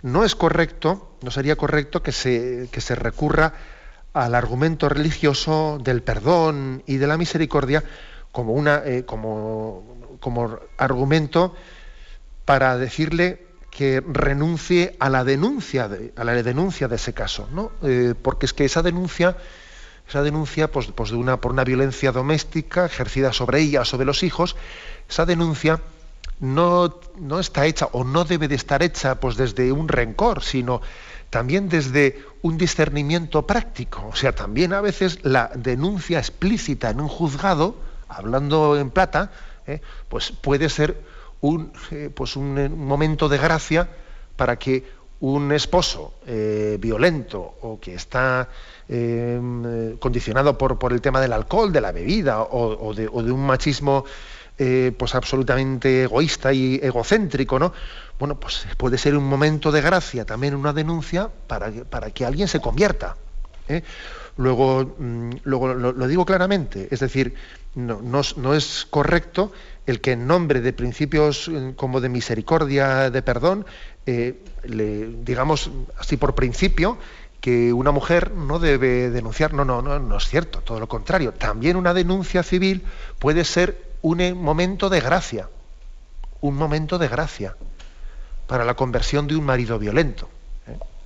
[0.00, 3.54] no es correcto, no sería correcto que se, que se recurra
[4.14, 7.84] al argumento religioso del perdón y de la misericordia
[8.32, 11.54] como, una, como como argumento
[12.46, 17.72] para decirle que renuncie a la denuncia de, a la denuncia de ese caso, ¿no?
[17.82, 19.36] Eh, porque es que esa denuncia,
[20.08, 24.06] esa denuncia pues, pues, de una, por una violencia doméstica ejercida sobre ella o sobre
[24.06, 24.56] los hijos,
[25.10, 25.80] esa denuncia
[26.40, 30.80] no, no está hecha o no debe de estar hecha pues, desde un rencor, sino
[31.28, 34.06] también desde un discernimiento práctico.
[34.12, 37.74] O sea, también a veces la denuncia explícita en un juzgado,
[38.06, 39.32] hablando en plata,
[39.66, 39.80] ¿eh?
[40.10, 41.00] pues puede ser
[41.40, 43.88] un, eh, pues un, momento de gracia
[44.36, 44.84] para que
[45.20, 48.50] un esposo eh, violento o que está
[49.98, 54.04] condicionado por, por, el tema del alcohol, de la bebida o, de, un machismo
[54.56, 57.72] pues absolutamente egoísta y egocéntrico, ¿no?
[58.18, 62.46] Bueno, pues puede ser un momento de gracia, también una denuncia para, para que alguien
[62.46, 63.16] se convierta.
[64.36, 67.34] Luego, mm, luego lo, digo claramente, es decir,
[67.74, 69.52] no, no, es correcto
[69.86, 73.64] el que en nombre de principios eh, como de misericordia, de perdón,
[74.06, 76.98] eh, le, digamos así por principio,
[77.40, 79.52] que una mujer no debe denunciar.
[79.52, 81.32] No, no, no, no es cierto, todo lo contrario.
[81.32, 82.82] También una denuncia civil
[83.18, 85.48] puede ser un eh, momento de gracia,
[86.42, 87.56] un momento de gracia
[88.46, 90.28] para la conversión de un marido violento.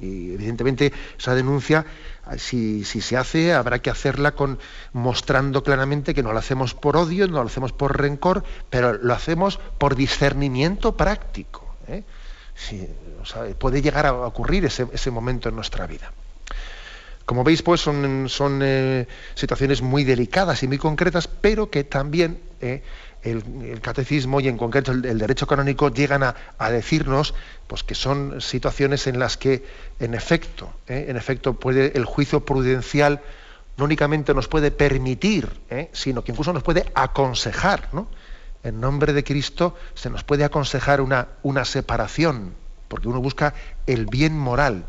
[0.00, 1.84] Y evidentemente esa denuncia,
[2.37, 4.58] si, se hace, habrá que hacerla con
[4.92, 9.14] mostrando claramente que no lo hacemos por odio, no lo hacemos por rencor, pero lo
[9.14, 11.76] hacemos por discernimiento práctico.
[11.88, 12.02] ¿eh?
[13.58, 16.12] puede llegar a ocurrir ese, momento en nuestra vida.
[17.24, 22.47] Como veis, pues son, son eh, situaciones muy delicadas y muy concretas, pero que también
[22.61, 22.83] eh,
[23.23, 27.35] el, catecismo y en concreto el, derecho canónico llegan a, decirnos
[27.66, 29.64] pues, que son situaciones en las que,
[29.99, 31.07] en efecto, ¿eh?
[31.09, 33.21] en efecto puede, el juicio prudencial
[33.77, 35.88] no únicamente nos puede permitir, ¿eh?
[35.92, 37.88] sino que incluso nos puede aconsejar.
[37.92, 38.09] ¿no?
[38.62, 42.55] En nombre de Cristo se nos puede aconsejar una, una separación,
[42.88, 43.55] porque uno busca
[43.87, 44.85] el bien moral.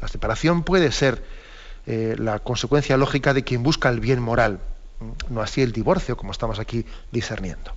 [0.00, 1.22] La separación puede ser
[1.86, 4.60] la consecuencia lógica de quien busca el bien moral
[5.28, 7.72] no así el divorcio, como estamos aquí discerniendo.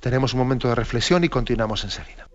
[0.00, 2.26] Tenemos un momento de reflexión y continuamos enseguida.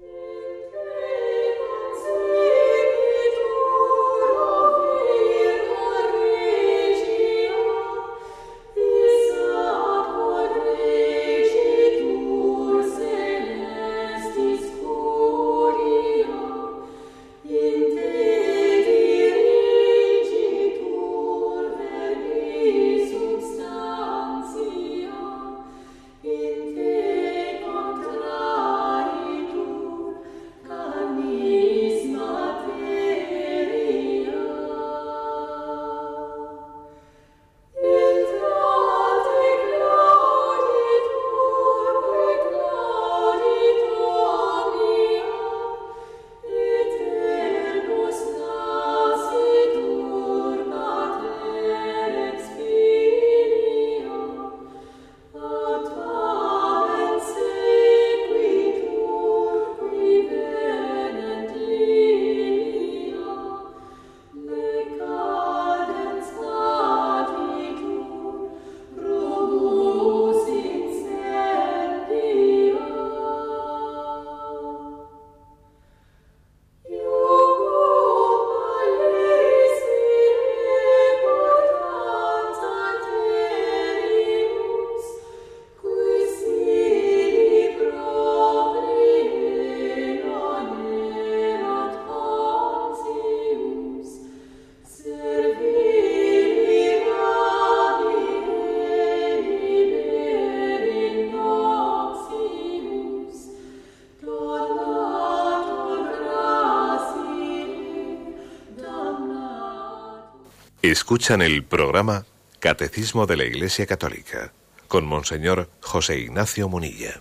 [110.92, 112.26] Escuchan el programa
[112.60, 114.54] Catecismo de la Iglesia Católica
[114.88, 117.20] con Monseñor José Ignacio Munilla.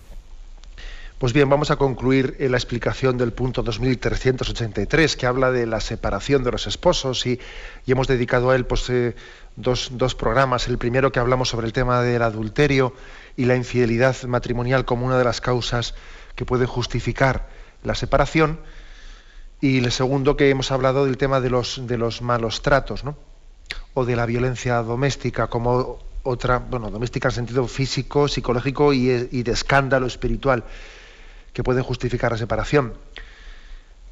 [1.17, 6.43] Pues bien, vamos a concluir la explicación del punto 2383, que habla de la separación
[6.43, 7.39] de los esposos, y,
[7.87, 9.15] hemos dedicado a él pues, eh,
[9.55, 10.67] dos, programas.
[10.67, 12.93] El primero que hablamos sobre el tema del adulterio
[13.35, 15.95] y la infidelidad matrimonial como una de las causas
[16.35, 17.49] que puede justificar
[17.83, 18.59] la separación,
[19.59, 23.17] y el segundo que hemos hablado del tema de los, de los malos tratos, ¿no?
[23.93, 29.43] O de la violencia doméstica como otra, bueno, doméstica en sentido físico, psicológico y, y
[29.43, 30.63] de escándalo espiritual
[31.53, 32.93] que pueden justificar la separación.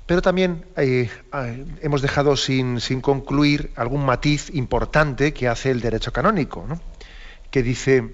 [0.05, 6.11] Pero también eh, eh, hemos dejado sin, concluir algún matiz importante que hace el derecho
[6.11, 6.67] canónico,
[7.51, 8.13] que dice,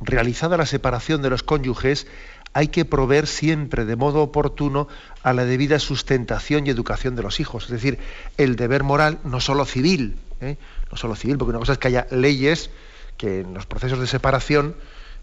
[0.00, 2.08] realizada la separación de los cónyuges,
[2.52, 4.88] hay que proveer siempre de modo oportuno
[5.22, 7.64] a la debida sustentación y educación de los hijos.
[7.64, 7.98] Es decir,
[8.36, 10.56] el deber moral no solo civil, ¿eh?
[10.90, 12.70] no solo civil, porque una cosa es que haya leyes
[13.16, 14.76] que en los procesos de separación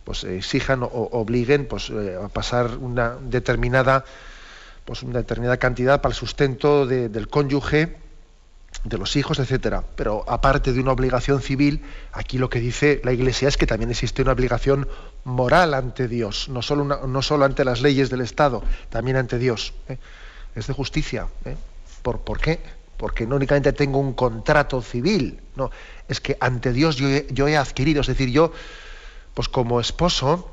[0.03, 4.03] pues exijan o obliguen pues, eh, a pasar una determinada,
[4.85, 7.95] pues, una determinada cantidad para el sustento del cónyuge,
[8.83, 9.83] de los hijos, etcétera.
[9.95, 13.91] Pero aparte de una obligación civil, aquí lo que dice la Iglesia es que también
[13.91, 14.87] existe una obligación
[15.23, 19.73] moral ante Dios, no solo, no solo ante las leyes del Estado, también ante Dios.
[19.87, 19.97] ¿eh?
[20.55, 21.27] Es de justicia.
[22.01, 22.59] ¿Por, ¿Por qué?
[22.97, 25.71] Porque no únicamente tengo un contrato civil, no,
[26.07, 28.51] es que ante Dios yo yo he adquirido, es decir, yo
[29.33, 30.51] pues como esposo,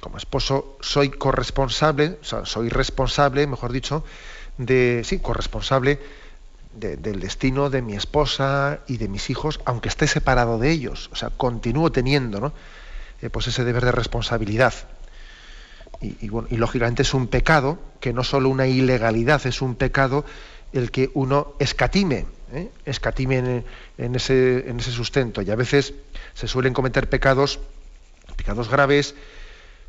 [0.00, 4.04] como esposo soy corresponsable, o sea, soy responsable, mejor dicho,
[4.58, 6.00] de, sí, corresponsable
[6.72, 11.10] del destino de mi esposa y de mis hijos, aunque esté separado de ellos.
[11.12, 12.52] O sea, continúo teniendo ¿no?
[13.20, 14.72] Eh, pues ese deber de responsabilidad.
[16.00, 20.24] Y, bueno, y, lógicamente es un pecado, que no solo una ilegalidad, es un pecado
[20.72, 22.68] el que uno escatime, ¿eh?
[22.84, 23.64] escatime
[23.98, 25.42] en, ese, en ese sustento.
[25.42, 25.94] Y a veces
[26.34, 27.60] se suelen cometer pecados
[28.36, 29.14] pecados graves,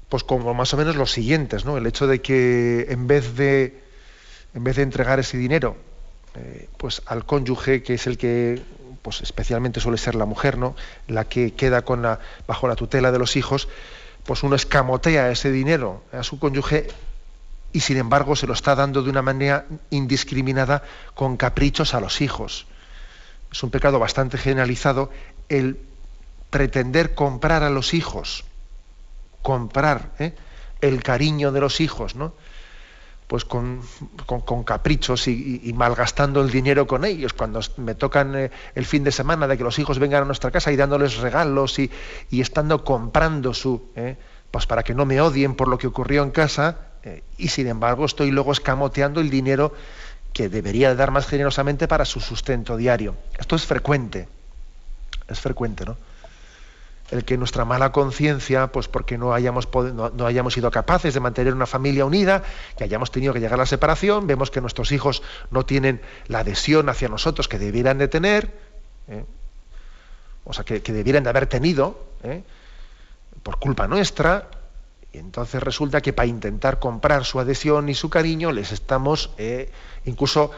[0.10, 1.78] pues como más o menos los siguientes, ¿no?
[1.78, 3.82] El hecho de que en vez de,
[4.54, 5.78] en vez de entregar ese dinero,
[6.36, 8.62] eh, pues al cónyuge, que es el que,
[9.02, 10.76] pues especialmente suele ser la mujer, ¿no?
[11.08, 13.70] La que queda con la, bajo la tutela de los hijos,
[14.26, 16.88] pues uno escamotea ese dinero a su cónyuge
[17.74, 20.84] y sin embargo se lo está dando de una manera indiscriminada
[21.16, 22.68] con caprichos a los hijos.
[23.52, 25.10] Es un pecado bastante generalizado
[25.50, 25.78] el
[26.50, 28.44] pretender comprar a los hijos,
[29.42, 30.34] comprar ¿eh?
[30.82, 32.34] el cariño de los hijos, ¿no?
[33.28, 33.82] Pues con,
[34.66, 37.32] caprichos y, malgastando el dinero con ellos.
[37.32, 40.52] Cuando me tocan eh, el fin de semana de que los hijos vengan a nuestra
[40.52, 41.90] casa y dándoles regalos y,
[42.30, 44.18] estando comprando su, ¿eh?
[44.52, 46.91] pues para que no me odien por lo que ocurrió en casa,
[47.38, 49.74] y sin embargo estoy luego escamoteando el dinero
[50.34, 53.16] que debería dar más generosamente para su sustento diario.
[53.38, 54.28] Esto es frecuente,
[55.28, 55.98] es frecuente, ¿no?
[57.12, 61.54] el que nuestra mala conciencia, pues porque no hayamos, no, hayamos sido capaces de mantener
[61.54, 62.44] una familia unida,
[62.78, 65.22] que hayamos tenido que llegar a la separación, vemos que nuestros hijos
[65.52, 68.52] no tienen la adhesión hacia nosotros que debieran de tener,
[69.10, 69.26] ¿eh?
[70.46, 72.44] o sea, que, debieran de haber tenido, ¿eh?
[73.44, 74.48] por culpa nuestra,
[75.14, 79.70] y entonces resulta que para intentar comprar su adhesión y su cariño les estamos eh,
[80.06, 80.52] incluso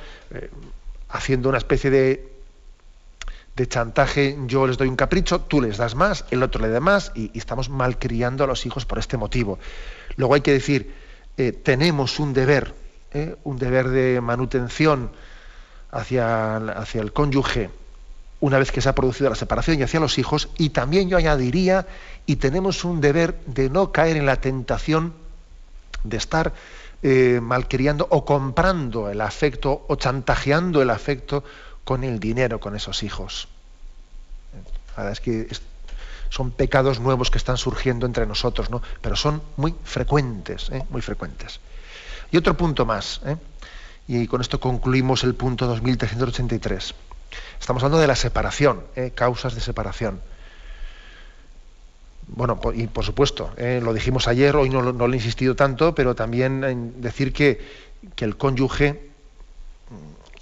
[1.10, 2.34] haciendo una especie de
[3.56, 6.80] de chantaje, yo les doy un capricho, tú les das más, el otro le da
[6.80, 9.60] más, y, estamos malcriando a los hijos por este motivo.
[10.16, 10.93] Luego hay que decir,
[11.38, 12.74] eh, tenemos un deber,
[13.12, 15.12] eh, un deber de manutención
[15.91, 17.70] hacia, hacia el cónyuge
[18.44, 21.16] una vez que se ha producido la separación y hacia los hijos, y también yo
[21.16, 21.88] añadiría,
[22.26, 25.14] y tenemos un deber de no caer en la tentación
[26.04, 26.52] de estar
[27.04, 31.46] eh, malcriando o comprando el afecto o chantajeando el afecto
[31.86, 33.48] con el dinero con esos hijos.
[35.10, 35.48] Es que
[36.30, 38.82] son pecados nuevos que están surgiendo entre nosotros, ¿no?
[39.00, 40.84] Pero son muy frecuentes, ¿eh?
[40.89, 41.62] muy frecuentes.
[42.30, 43.38] Y otro punto más, ¿eh?
[44.06, 46.94] y con esto concluimos el punto 2383.
[47.59, 49.11] Estamos hablando de la separación, ¿eh?
[49.13, 50.21] causas de separación.
[52.27, 56.63] Bueno, y por supuesto, lo dijimos ayer, hoy no, lo he insistido tanto, pero también
[56.63, 57.59] en decir que,
[58.15, 59.13] que el cónyuge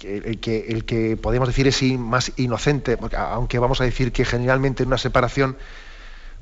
[0.04, 4.24] el que, el que podemos decir es más inocente, porque aunque vamos a decir que
[4.24, 5.56] generalmente en una separación,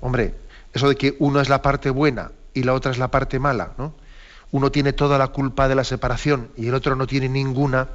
[0.00, 0.34] hombre,
[0.72, 3.72] eso de que uno es la parte buena y la otra es la parte mala,
[3.78, 3.94] ¿no?
[4.52, 7.88] Uno tiene toda la culpa de la separación y el otro no tiene ninguna,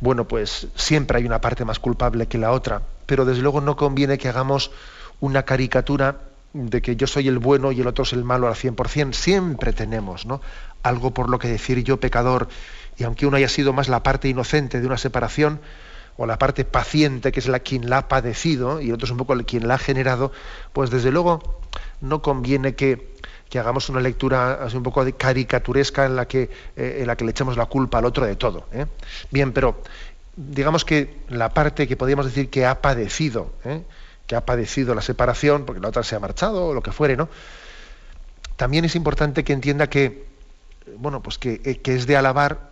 [0.00, 3.76] bueno, pues siempre hay una parte más culpable que la otra, pero desde luego no
[3.76, 4.70] conviene que hagamos
[5.20, 6.20] una caricatura
[6.52, 9.12] de que yo soy el bueno y el otro es el malo al 100%.
[9.12, 10.40] Siempre tenemos ¿no?
[10.82, 12.48] algo por lo que decir yo, pecador,
[12.96, 15.60] y aunque uno haya sido más la parte inocente de una separación,
[16.18, 19.12] o la parte paciente, que es la quien la ha padecido, y el otro es
[19.12, 20.32] un poco el quien la ha generado,
[20.72, 21.60] pues desde luego
[22.00, 23.14] no conviene que,
[23.48, 27.24] que hagamos una lectura así un poco caricaturesca en la que, eh, en la que
[27.24, 28.66] le echemos la culpa al otro de todo.
[28.72, 28.86] ¿eh?
[29.30, 29.82] Bien, pero
[30.36, 33.82] digamos que la parte que podríamos decir que ha padecido, ¿eh?
[34.26, 37.16] que ha padecido la separación, porque la otra se ha marchado o lo que fuere,
[37.16, 37.28] ¿no?
[38.56, 40.26] También es importante que entienda que,
[40.96, 42.70] bueno, pues que, es de alabar,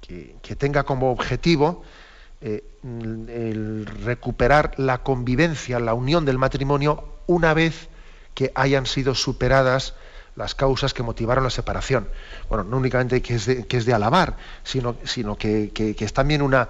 [0.00, 1.82] que, tenga como objetivo
[2.40, 7.88] el recuperar la convivencia, la unión del matrimonio una vez
[8.34, 9.94] que hayan sido superadas
[10.36, 12.08] las causas que motivaron la separación.
[12.48, 16.42] Bueno, no únicamente que es de, que es de alabar, sino, sino que, es también
[16.42, 16.68] una,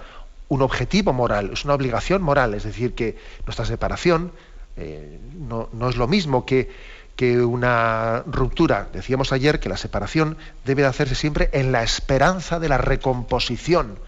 [0.48, 4.32] un objetivo moral, es una obligación moral, es decir, que nuestra separación
[4.76, 6.70] eh, no, no, es lo mismo que,
[7.16, 8.88] que una ruptura.
[8.92, 13.98] Decíamos ayer que la separación debe de hacerse siempre en la esperanza de la recomposición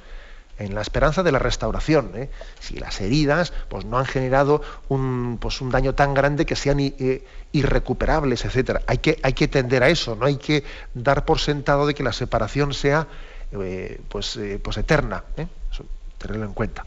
[0.59, 2.13] en la esperanza de la restauración.
[2.15, 2.31] ¿eh?
[2.61, 6.81] Si las heridas pues, no han generado un, pues, un daño tan grande que sean
[6.81, 8.81] eh, irrecuperables, etc.
[8.87, 12.03] Hay que, hay que tender a eso, no hay que dar por sentado de que
[12.03, 13.07] la separación sea
[13.53, 15.25] eh, pues, pues eterna.
[15.37, 15.85] Eso,
[16.19, 16.85] tenerlo en cuenta.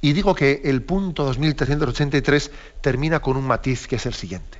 [0.00, 4.58] Y digo que el punto 2383 termina con un matiz que es el siguiente.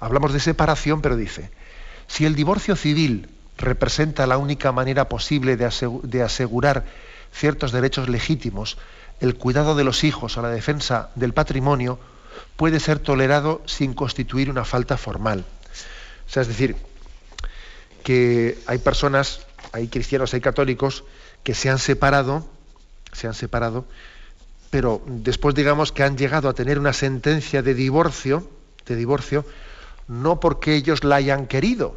[0.00, 1.50] Hablamos de separación, pero dice,
[2.08, 6.84] si el divorcio civil representa la única manera posible de asegurar
[7.34, 8.78] ciertos derechos legítimos,
[9.20, 11.98] el cuidado de los hijos o la defensa del patrimonio
[12.56, 15.44] puede ser tolerado sin constituir una falta formal.
[16.26, 16.76] O sea, es decir,
[18.02, 19.40] que hay personas,
[19.72, 21.04] hay cristianos, hay católicos
[21.42, 22.48] que se han separado,
[23.12, 23.84] se han separado,
[24.70, 28.48] pero después digamos que han llegado a tener una sentencia de divorcio,
[28.86, 29.44] de divorcio,
[30.08, 31.96] no porque ellos la hayan querido,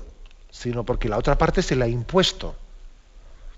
[0.51, 2.55] sino porque la otra parte se la ha impuesto.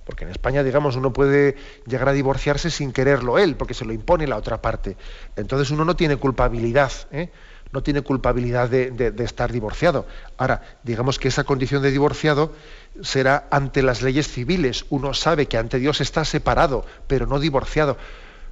[0.10, 1.56] Porque en España, digamos, uno puede
[1.86, 4.98] llegar a divorciarse sin quererlo él, porque se lo impone la otra parte.
[5.36, 7.30] Entonces uno no tiene culpabilidad, ¿eh?
[7.72, 10.08] no tiene culpabilidad de, estar divorciado.
[10.36, 12.56] Ahora, digamos que esa condición de divorciado
[13.04, 14.88] será ante las leyes civiles.
[14.90, 17.96] Uno sabe que ante Dios está separado, pero no divorciado.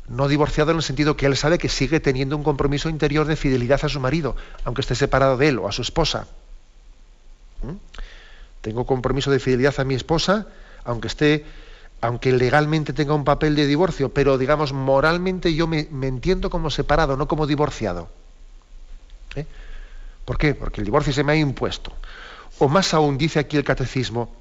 [0.07, 3.35] No divorciado en el sentido que él sabe que sigue teniendo un compromiso interior de
[3.35, 6.27] fidelidad a su marido, aunque esté separado de él o a su esposa.
[7.63, 7.77] ¿Mm?
[8.61, 10.45] Tengo compromiso de fidelidad a mi esposa,
[10.87, 11.45] aunque esté,
[12.01, 17.17] aunque legalmente tenga un papel de divorcio, pero digamos moralmente yo me, entiendo como separado,
[17.17, 18.09] no como divorciado.
[19.35, 19.45] ¿Eh?
[20.25, 20.55] ¿Por qué?
[20.55, 21.91] Porque el divorcio se me ha impuesto.
[22.59, 24.33] O más aún, dice aquí el catecismo,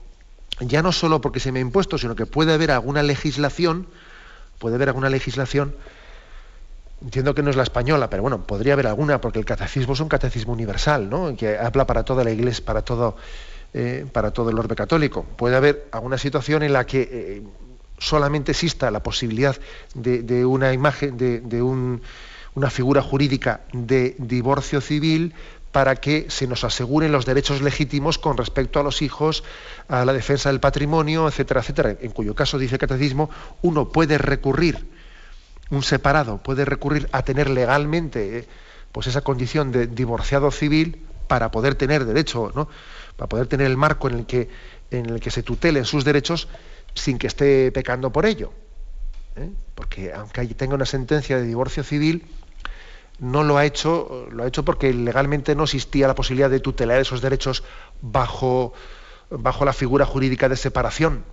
[0.61, 3.87] ya no solo porque se me ha impuesto, sino que puede haber alguna legislación,
[4.59, 5.75] puede haber alguna legislación,
[7.03, 10.01] entiendo que no es la española, pero bueno, podría haber alguna, porque el catecismo es
[10.01, 11.37] un catecismo universal, ¿no?
[11.37, 13.17] que habla para toda la iglesia, para todo
[13.75, 15.25] eh, para todo el orbe católico.
[15.37, 17.43] Puede haber alguna situación en la que eh,
[17.99, 19.57] solamente exista la posibilidad
[19.95, 25.35] de, una imagen, de, una figura jurídica de divorcio civil
[25.73, 29.45] para que se nos aseguren los derechos legítimos con respecto a los hijos,
[29.89, 31.97] a la defensa del patrimonio, etcétera, etcétera.
[32.01, 33.29] En cuyo caso, dice catecismo,
[33.61, 34.87] uno puede recurrir,
[35.69, 38.49] un separado puede recurrir a tener legalmente eh,
[38.91, 42.69] pues esa condición de divorciado civil para poder tener derecho, ¿no?
[43.17, 44.49] Para poder tener el marco en el que,
[44.91, 46.49] en el que se tutelen sus derechos
[46.95, 48.53] sin que esté pecando por ello.
[49.37, 49.51] ¿eh?
[49.75, 52.27] Porque aunque tenga una sentencia de divorcio civil,
[53.19, 57.01] no lo ha hecho, lo ha hecho porque legalmente no existía la posibilidad de tutelar
[57.01, 57.65] esos derechos
[58.03, 58.75] bajo,
[59.31, 61.25] bajo la figura jurídica de separación.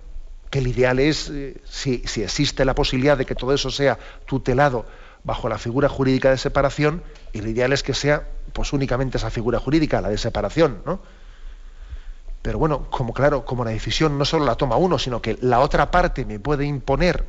[0.50, 3.98] Que el ideal es, eh, si, si existe la posibilidad de que todo eso sea
[4.26, 4.86] tutelado
[5.24, 9.58] bajo la figura jurídica de separación, el ideal es que sea pues únicamente esa figura
[9.58, 11.00] jurídica, la de separación, ¿no?
[12.44, 15.60] Pero bueno, como claro, como la decisión no solo la toma uno, sino que la
[15.60, 17.24] otra parte me puede imponer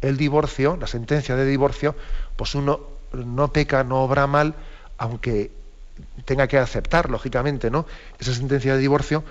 [0.00, 1.94] el divorcio, la sentencia de divorcio,
[2.34, 2.80] pues uno
[3.12, 4.54] no peca, no obra mal,
[4.96, 5.50] aunque
[6.24, 7.84] tenga que aceptar, lógicamente, ¿no?
[8.18, 9.22] Esa sentencia de divorcio,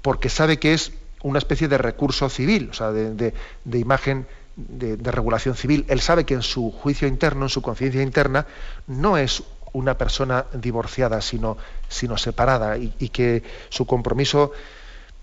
[0.00, 0.92] porque sabe que es
[1.22, 3.34] una especie de recurso civil, o sea, de,
[3.74, 5.84] imagen de, regulación civil.
[5.90, 8.46] Él sabe que en su juicio interno, en su conciencia interna,
[8.86, 9.42] no es
[9.72, 11.56] una persona divorciada, sino,
[11.88, 14.52] sino separada, y, que su compromiso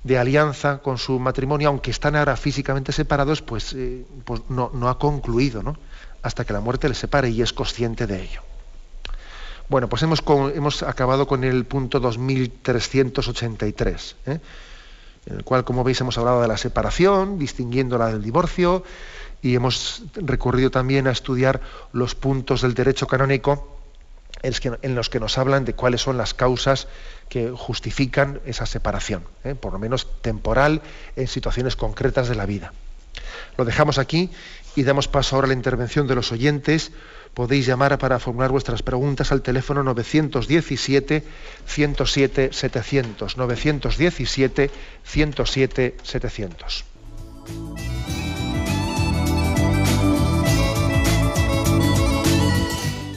[0.04, 4.98] de alianza con su matrimonio, aunque están ahora físicamente separados, pues, eh, pues no, ha
[4.98, 5.78] concluido, ¿no?
[6.22, 8.42] hasta que la muerte le separe y es consciente de ello.
[9.70, 10.24] Bueno, pues hemos,
[10.56, 14.40] hemos acabado con el punto 2383, ¿eh?
[15.28, 18.84] en el cual, como veis, hemos hablado de la separación, distinguiéndola del divorcio,
[19.42, 21.62] y hemos recurrido también a estudiar
[21.94, 23.79] los puntos del derecho canónico
[24.42, 26.88] en los que nos hablan de cuáles son las causas
[27.28, 29.56] que justifican esa separación, ¿eh?
[29.56, 30.82] por lo menos temporal,
[31.16, 32.74] en situaciones concretas de la vida.
[33.58, 34.30] Lo dejamos aquí
[34.76, 36.92] y damos paso ahora a la intervención de los oyentes
[37.34, 41.24] podéis llamar para formular vuestras preguntas al teléfono 917
[41.66, 42.50] 107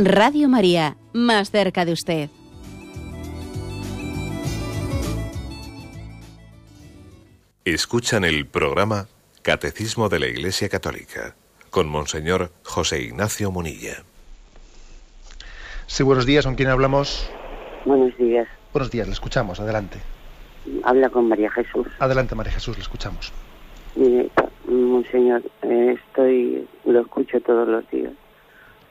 [0.00, 2.30] Radio María, más cerca de usted.
[7.64, 9.08] Escuchan el programa
[9.42, 11.34] Catecismo de la Iglesia Católica
[11.70, 14.04] con Monseñor José Ignacio Munilla.
[15.88, 17.28] Sí, buenos días, ¿con quién hablamos?
[17.84, 18.46] Buenos días.
[18.72, 19.98] Buenos días, le escuchamos, adelante.
[20.84, 21.88] Habla con María Jesús.
[21.98, 23.32] Adelante, María Jesús, le escuchamos.
[23.96, 24.30] Mire,
[24.68, 28.12] Monseñor, eh, estoy, lo escucho todos los días.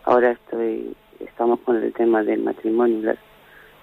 [0.08, 3.18] Ahora estoy, estamos con el tema del matrimonio, la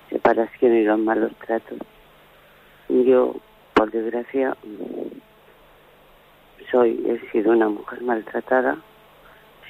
[0.09, 1.77] separación y los malos tratos.
[2.89, 3.37] Yo,
[3.75, 4.57] por desgracia,
[6.71, 8.79] soy, he sido una mujer maltratada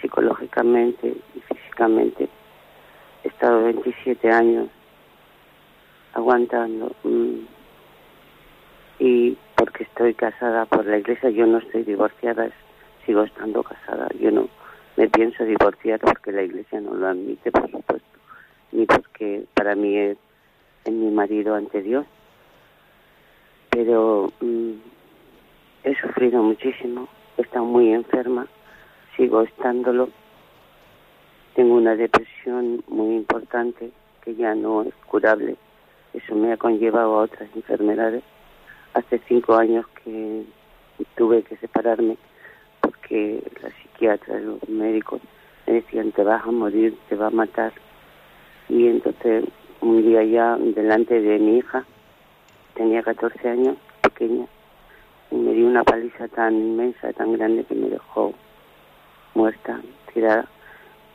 [0.01, 2.29] psicológicamente y físicamente.
[3.25, 4.69] He estado 27 años
[6.13, 6.93] aguantando.
[7.03, 7.47] Mm,
[9.01, 12.49] y porque estoy casada por la iglesia, yo no estoy divorciada,
[13.05, 14.07] sigo estando casada.
[14.21, 14.49] Yo no
[14.97, 18.19] me pienso divorciar porque la iglesia no lo admite, por supuesto,
[18.73, 20.19] ni porque para mí es,
[20.91, 22.07] mi marido ante Dios.
[23.71, 24.73] Pero mm,
[25.85, 28.47] he sufrido muchísimo, he estado muy enferma,
[29.17, 30.11] sigo estándolo.
[31.55, 33.91] Tengo una depresión muy importante
[34.23, 35.57] que ya no es curable.
[36.13, 38.23] Eso me ha conllevado a otras enfermedades.
[38.93, 40.45] Hace cinco años que
[41.17, 42.17] tuve que separarme
[42.81, 45.21] porque la psiquiatra y los médicos
[45.67, 47.73] me decían te vas a morir, te va a matar.
[48.69, 49.45] Y entonces
[49.81, 51.85] un día ya delante de mi hija,
[52.75, 54.47] tenía 14 años, pequeña,
[55.31, 58.33] y me dio una paliza tan inmensa, tan grande que me dejó
[59.35, 59.81] muerta,
[60.13, 60.47] tirada.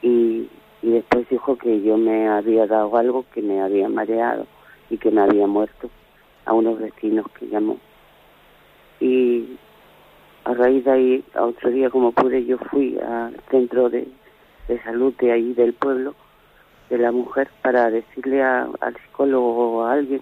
[0.01, 0.49] Y,
[0.81, 4.45] y después dijo que yo me había dado algo que me había mareado
[4.89, 5.89] y que me había muerto
[6.45, 7.77] a unos vecinos que llamó.
[8.99, 9.57] Y
[10.45, 14.07] a raíz de ahí, a otro día como pude, yo fui al centro de,
[14.67, 16.15] de salud de ahí del pueblo,
[16.89, 20.21] de la mujer, para decirle al psicólogo o a alguien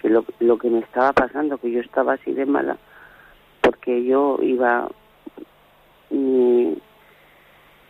[0.00, 2.78] que lo, lo que me estaba pasando, que yo estaba así de mala,
[3.60, 4.88] porque yo iba,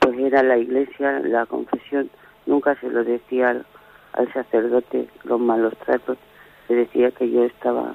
[0.00, 2.10] pues era la iglesia, la confesión,
[2.46, 3.66] nunca se lo decía al,
[4.14, 6.18] al sacerdote los malos tratos,
[6.66, 7.94] se decía que yo estaba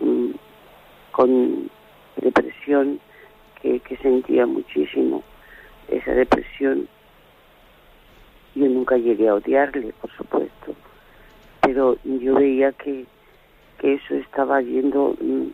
[0.00, 0.30] mm,
[1.12, 1.70] con
[2.20, 3.00] depresión,
[3.62, 5.22] que, que sentía muchísimo
[5.88, 6.88] esa depresión.
[8.54, 10.74] Yo nunca llegué a odiarle, por supuesto,
[11.60, 13.06] pero yo veía que,
[13.78, 15.46] que eso estaba yendo mm,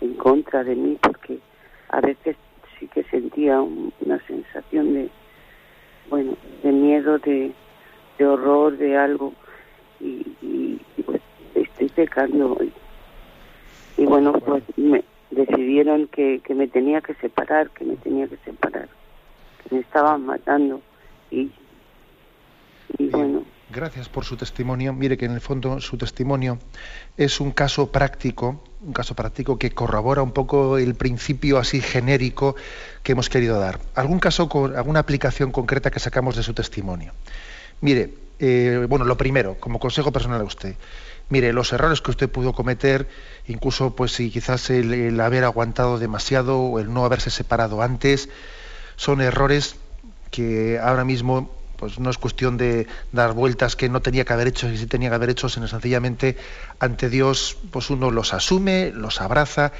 [0.00, 1.38] en contra de mí porque
[1.90, 2.36] a veces
[2.78, 5.10] sí que sentía una sensación de,
[6.08, 7.52] bueno, de miedo, de,
[8.18, 9.32] de horror, de algo
[10.00, 11.20] y, y, pues
[11.54, 12.56] estoy pecando.
[13.96, 18.36] Y, bueno, pues me decidieron que, que me tenía que separar, que me tenía que
[18.44, 18.88] separar,
[19.62, 20.80] que me estaban matando
[21.30, 21.50] y,
[22.98, 23.44] y bueno.
[23.72, 24.92] Gracias por su testimonio.
[24.92, 26.58] Mire que en el fondo su testimonio
[27.16, 32.56] es un caso práctico, un caso práctico que corrobora un poco el principio así genérico
[33.04, 33.78] que hemos querido dar.
[33.94, 37.12] Algún caso con alguna aplicación concreta que sacamos de su testimonio.
[37.80, 40.74] Mire, eh, bueno, lo primero, como consejo personal a usted,
[41.30, 43.08] mire, los errores que usted pudo cometer,
[43.46, 48.28] incluso pues si quizás el, haber aguantado demasiado o el no haberse separado antes,
[48.96, 49.76] son errores
[50.30, 54.48] que ahora mismo pues no es cuestión de dar vueltas que no tenía que haber
[54.48, 56.36] hecho y sí tenía que haber hecho, sino sencillamente
[56.78, 59.72] ante Dios, pues uno los asume, los abraza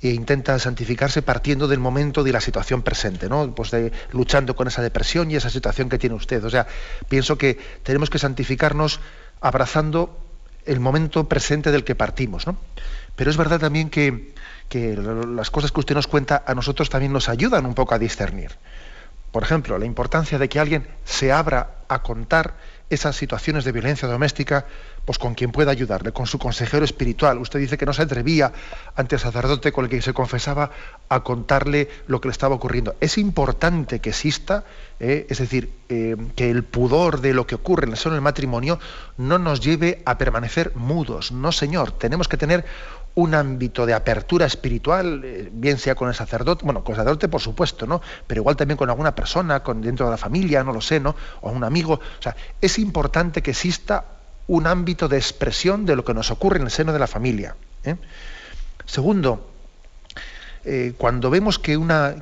[0.00, 3.52] e intenta santificarse partiendo del momento de la situación presente, ¿no?
[3.56, 6.44] Pues de, luchando con esa depresión y esa situación que tiene usted.
[6.44, 6.68] O sea,
[7.08, 9.00] pienso que tenemos que santificarnos
[9.40, 10.27] abrazando
[10.68, 12.46] el momento presente del que partimos.
[12.46, 12.56] ¿no?
[13.16, 14.34] Pero es verdad también que,
[14.68, 17.98] que las cosas que usted nos cuenta a nosotros también nos ayudan un poco a
[17.98, 18.52] discernir.
[19.32, 22.54] Por ejemplo, la importancia de que alguien se abra a contar
[22.90, 24.64] esas situaciones de violencia doméstica,
[25.04, 27.38] pues con quien pueda ayudarle, con su consejero espiritual.
[27.38, 28.52] Usted dice que no se atrevía
[28.96, 30.70] ante el sacerdote con el que se confesaba
[31.08, 32.96] a contarle lo que le estaba ocurriendo.
[33.00, 34.64] Es importante que exista,
[35.00, 38.22] eh, es decir, eh, que el pudor de lo que ocurre en el seno del
[38.22, 38.78] matrimonio
[39.16, 41.32] no nos lleve a permanecer mudos.
[41.32, 42.64] No, señor, tenemos que tener
[43.14, 47.28] un ámbito de apertura espiritual, eh, bien sea con el sacerdote, bueno, con el sacerdote
[47.28, 48.00] por supuesto, ¿no?
[48.26, 51.16] Pero igual también con alguna persona, con dentro de la familia, no lo sé, ¿no?
[51.40, 51.94] O un amigo.
[51.94, 54.04] O sea, es importante que exista
[54.48, 57.54] un ámbito de expresión de lo que nos ocurre en el seno de la familia.
[57.84, 57.96] ¿eh?
[58.86, 59.50] Segundo,
[60.64, 61.72] eh, cuando vemos que,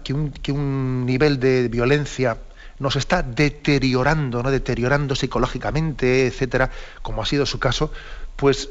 [0.02, 2.38] que, un, que un nivel de violencia
[2.78, 4.50] nos está deteriorando, ¿no?
[4.50, 6.70] deteriorando psicológicamente, etcétera,
[7.02, 7.92] como ha sido su caso,
[8.36, 8.68] pues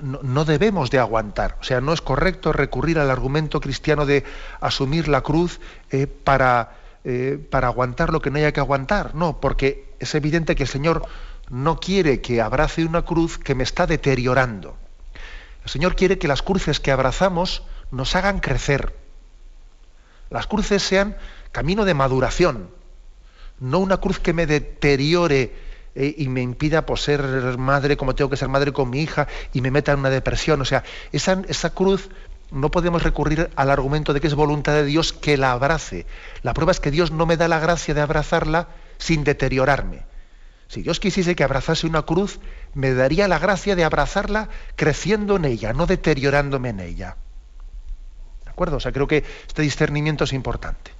[0.00, 1.56] no, debemos de aguantar.
[1.60, 4.24] O sea, no es correcto recurrir al argumento cristiano de
[4.60, 9.14] asumir la cruz eh, para, eh, para aguantar lo que no haya que aguantar.
[9.14, 11.06] No, porque es evidente que el Señor
[11.50, 14.76] no quiere que abrace una cruz que me está deteriorando.
[15.64, 18.94] El Señor quiere que las cruces que abrazamos nos hagan crecer.
[20.30, 21.16] Las cruces sean
[21.52, 22.70] camino de maduración,
[23.60, 25.54] no una cruz que me deteriore
[25.94, 27.22] eh, y me impida pues, ser
[27.58, 30.60] madre como tengo que ser madre con mi hija y me meta en una depresión.
[30.60, 32.10] O sea, esa, esa cruz
[32.50, 36.06] no podemos recurrir al argumento de que es voluntad de Dios que la abrace.
[36.42, 38.68] La prueba es que Dios no me da la gracia de abrazarla
[38.98, 40.02] sin deteriorarme.
[40.68, 42.40] Si Dios quisiese que abrazase una cruz,
[42.74, 47.16] me daría la gracia de abrazarla creciendo en ella, no deteriorándome en ella.
[48.44, 48.78] ¿De acuerdo?
[48.78, 50.92] O sea, creo que este discernimiento es importante.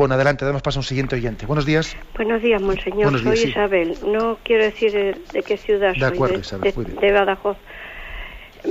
[0.00, 1.44] Bueno, adelante, damos paso a un siguiente oyente.
[1.44, 1.94] Buenos días.
[2.16, 3.20] Buenos días, monseñor.
[3.20, 3.98] soy Isabel.
[4.06, 7.58] No quiero decir de, qué ciudad de soy, Isabel, de, Badajoz.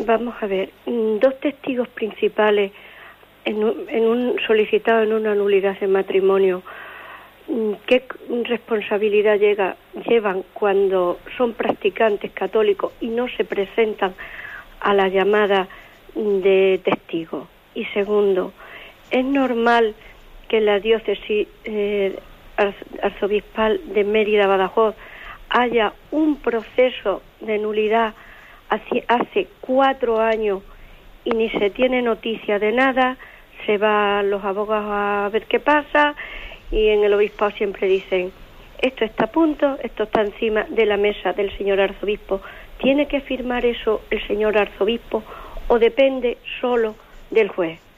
[0.07, 2.71] Vamos a ver, mm, dos testigos principales
[3.45, 6.63] en un, en un solicitado en una nulidad de matrimonio.
[7.47, 8.05] Mm, ¿Qué
[8.45, 9.75] responsabilidad llega,
[10.07, 14.15] llevan cuando son practicantes católicos y no se presentan
[14.79, 15.67] a la llamada
[16.15, 17.47] de testigo?
[17.75, 18.51] Y segundo,
[19.11, 19.93] ¿es normal
[20.49, 22.19] que la diócesis eh,
[23.01, 24.95] arzobispal de Mérida Badajoz
[25.49, 28.13] haya un proceso de nulidad
[28.69, 30.61] hace, hace cuatro años
[31.23, 33.17] y ni se tiene noticia de nada,
[33.65, 36.15] se van los abogados a ver qué pasa
[36.71, 38.31] y en el obispado siempre dicen
[38.81, 42.39] esto está a punto, esto está encima de la mesa del señor arzobispo.
[42.77, 45.21] ¿Tiene que firmar eso el señor arzobispo
[45.67, 46.95] o depende solo
[47.29, 47.88] del juez?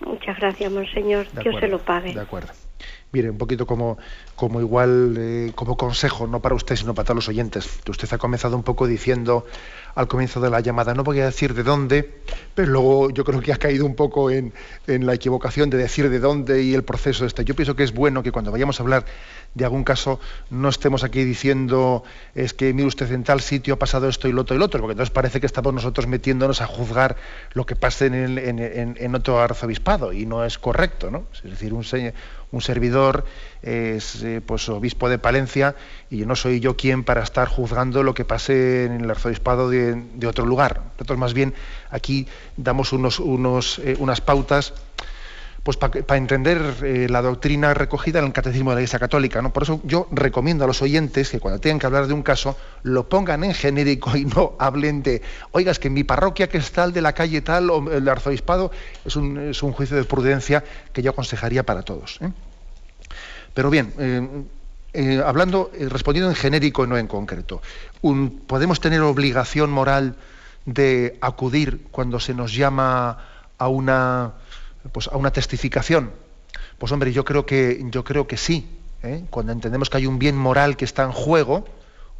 [0.00, 1.26] Muchas gracias, monseñor.
[1.40, 2.14] Dios se lo pague.
[2.14, 2.52] De acuerdo.
[3.12, 3.96] Mire, un poquito como,
[4.34, 7.78] como igual, eh, como consejo, no para usted, sino para todos los oyentes.
[7.88, 9.46] Usted ha comenzado un poco diciendo
[9.94, 12.10] al comienzo de la llamada, no voy a decir de dónde,
[12.56, 14.52] pero luego yo creo que ha caído un poco en,
[14.88, 17.44] en la equivocación de decir de dónde y el proceso este.
[17.44, 19.04] Yo pienso que es bueno que cuando vayamos a hablar
[19.54, 22.02] de algún caso no estemos aquí diciendo
[22.34, 24.64] es que mire usted en tal sitio ha pasado esto y lo otro y lo
[24.64, 27.16] otro, porque entonces parece que estamos nosotros metiéndonos a juzgar
[27.52, 31.24] lo que pase en, otro arzobispado y no es correcto, ¿no?
[31.32, 31.84] Es decir, un,
[32.60, 33.24] servidor
[33.62, 35.74] es eh, pues obispo de Palencia
[36.10, 40.26] y no soy yo quien para estar juzgando lo que pase en el arzobispado de,
[40.26, 40.82] otro lugar.
[40.94, 41.54] Nosotros más bien
[41.90, 42.26] aquí
[42.56, 44.74] damos unos, eh, unas pautas
[45.64, 49.40] pues para entender eh, la doctrina recogida en el catecismo de la Iglesia Católica.
[49.40, 49.50] ¿no?
[49.50, 52.54] Por eso yo recomiendo a los oyentes que cuando tengan que hablar de un caso,
[52.82, 56.70] lo pongan en genérico y no hablen de, oigas, que en mi parroquia que es
[56.70, 58.70] tal, de la calle tal, o el arzobispado,
[59.06, 60.62] es un, es un juicio de prudencia
[60.92, 62.18] que yo aconsejaría para todos.
[62.20, 62.30] ¿eh?
[63.54, 63.94] Pero bien,
[64.92, 67.62] eh, hablando, respondiendo en genérico y no en concreto,
[68.46, 70.16] ¿podemos tener obligación moral
[70.66, 73.18] de acudir cuando se nos llama
[73.56, 74.34] a una
[74.92, 76.12] pues, a una testificación?
[76.78, 78.68] Pues hombre, yo creo que, yo creo que sí.
[79.02, 79.24] ¿eh?
[79.30, 81.64] Cuando entendemos que hay un bien moral que está en juego,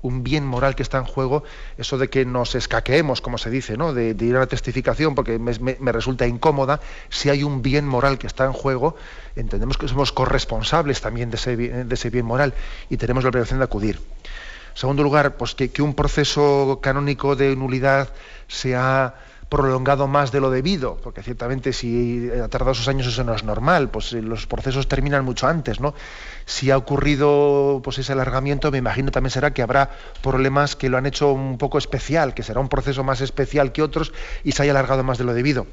[0.05, 1.45] un bien moral que está en juego,
[1.79, 3.95] eso de que nos escaqueemos, como se dice, ¿no?
[3.95, 8.27] de, ir a la testificación porque me, resulta incómoda, si hay un bien moral que
[8.27, 8.97] está en juego,
[9.35, 12.53] entendemos que somos corresponsables también de ese, de ese bien moral
[12.91, 13.97] y tenemos la obligación de acudir.
[13.97, 18.11] En segundo lugar, pues que un proceso canónico de nulidad
[18.47, 19.15] sea
[19.49, 23.45] prolongado más de lo debido, porque ciertamente si ha tardado esos años eso no es
[23.45, 25.95] normal, pues eh, los procesos terminan mucho antes, ¿no?
[26.47, 29.91] Si ha ocurrido pues ese alargamiento, me imagino también será que habrá
[30.23, 33.83] problemas que lo han hecho un poco especial, que será un proceso más especial que
[33.83, 35.67] otros y se haya alargado más de lo debido.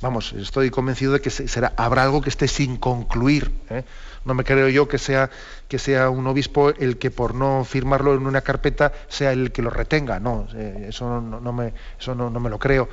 [0.00, 1.30] Vamos, estoy convencido de que
[1.76, 3.52] habrá algo que esté sin concluir.
[3.70, 3.84] ¿eh?
[4.24, 5.30] No me creo yo que sea,
[5.68, 9.62] que sea un obispo el que por no firmarlo en una carpeta sea el que
[9.62, 10.20] lo retenga.
[10.20, 12.88] No, eh, eso no, me, eso no, me lo creo.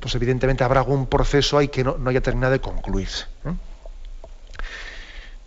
[0.00, 3.26] Pues evidentemente habrá algún proceso ahí que no, haya terminado de concluirse.
[3.44, 3.52] ¿eh?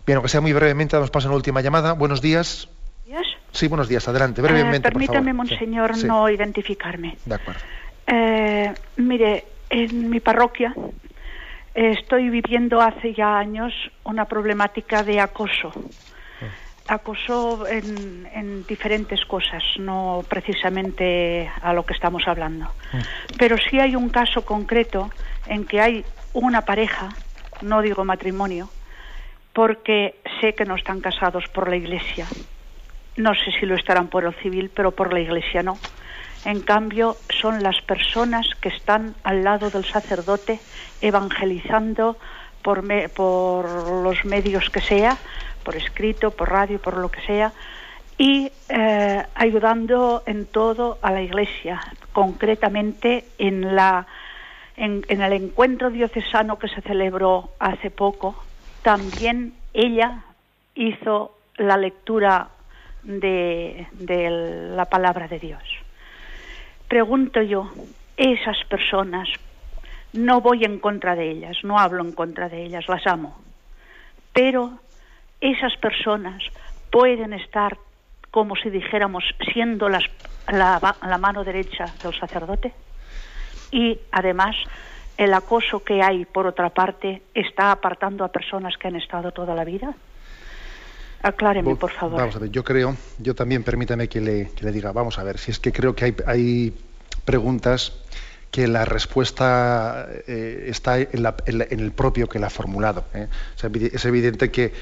[0.06, 1.92] Bien, aunque sea muy brevemente, damos paso a una última llamada.
[1.92, 2.68] Buenos días.
[3.06, 3.26] ¿Días?
[3.52, 4.06] Sí, buenos días.
[4.06, 4.90] Adelante, brevemente.
[4.90, 7.16] permítame, monseñor, no identificarme.
[7.24, 7.60] De acuerdo.
[8.96, 10.74] mire, en mi parroquia
[11.76, 13.72] estoy viviendo hace ya años
[14.04, 15.72] una problemática de acoso.
[16.40, 16.94] Ah.
[16.94, 22.66] Acoso en, diferentes cosas, no precisamente a lo que estamos hablando.
[22.92, 22.98] Ah.
[23.38, 25.10] Pero sí hay un caso concreto
[25.46, 27.10] en que hay una pareja,
[27.60, 28.70] no digo matrimonio,
[29.52, 32.26] porque sé que no están casados por la iglesia.
[33.16, 35.78] No sé si lo estarán por el civil, pero por la iglesia no
[36.46, 40.60] en cambio, son las personas que están al lado del sacerdote
[41.00, 42.16] evangelizando
[42.62, 45.18] por, los medios que sea,
[45.64, 47.52] por escrito, por radio, por lo que sea,
[48.16, 51.80] y eh, ayudando en todo a la Iglesia,
[52.12, 54.06] concretamente en, la,
[54.76, 58.40] en, el encuentro diocesano que se celebró hace poco,
[58.82, 60.22] también ella
[60.76, 62.50] hizo la lectura
[63.02, 63.88] de
[64.76, 65.85] la palabra de Dios
[66.88, 67.70] pregunto yo,
[68.16, 69.28] esas personas,
[70.12, 73.36] no voy en contra de ellas, no hablo en contra de ellas, las amo,
[74.32, 74.78] pero
[75.40, 76.42] esas personas
[76.90, 77.76] pueden estar,
[78.30, 80.04] como si dijéramos, siendo las,
[80.48, 82.72] la, la mano derecha del sacerdote
[83.70, 84.56] y además
[85.16, 89.54] el acoso que hay, por otra parte, está apartando a personas que han estado toda
[89.54, 89.94] la vida.
[91.22, 92.20] Acláreme, por favor.
[92.20, 95.24] Vamos a ver, yo creo, yo también permítame que le, que le diga, vamos a
[95.24, 96.74] ver, si es que creo que hay, hay
[97.24, 97.92] preguntas
[98.50, 103.04] que la respuesta eh, está en, el propio que la ha formulado.
[103.12, 103.28] ¿eh?
[103.92, 104.72] es evidente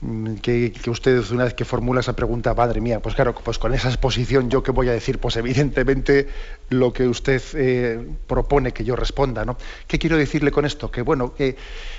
[0.00, 3.58] mm, que, que, usted una vez que formula esa pregunta, madre mía, pues claro, pues
[3.58, 6.28] con esa exposición yo qué voy a decir, pues evidentemente
[6.70, 9.56] lo que usted eh, propone que yo responda, ¿no?
[9.86, 10.90] ¿Qué quiero decirle con esto?
[10.90, 11.56] Que bueno, que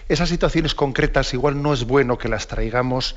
[0.09, 3.15] esas situaciones concretas igual no es bueno que las traigamos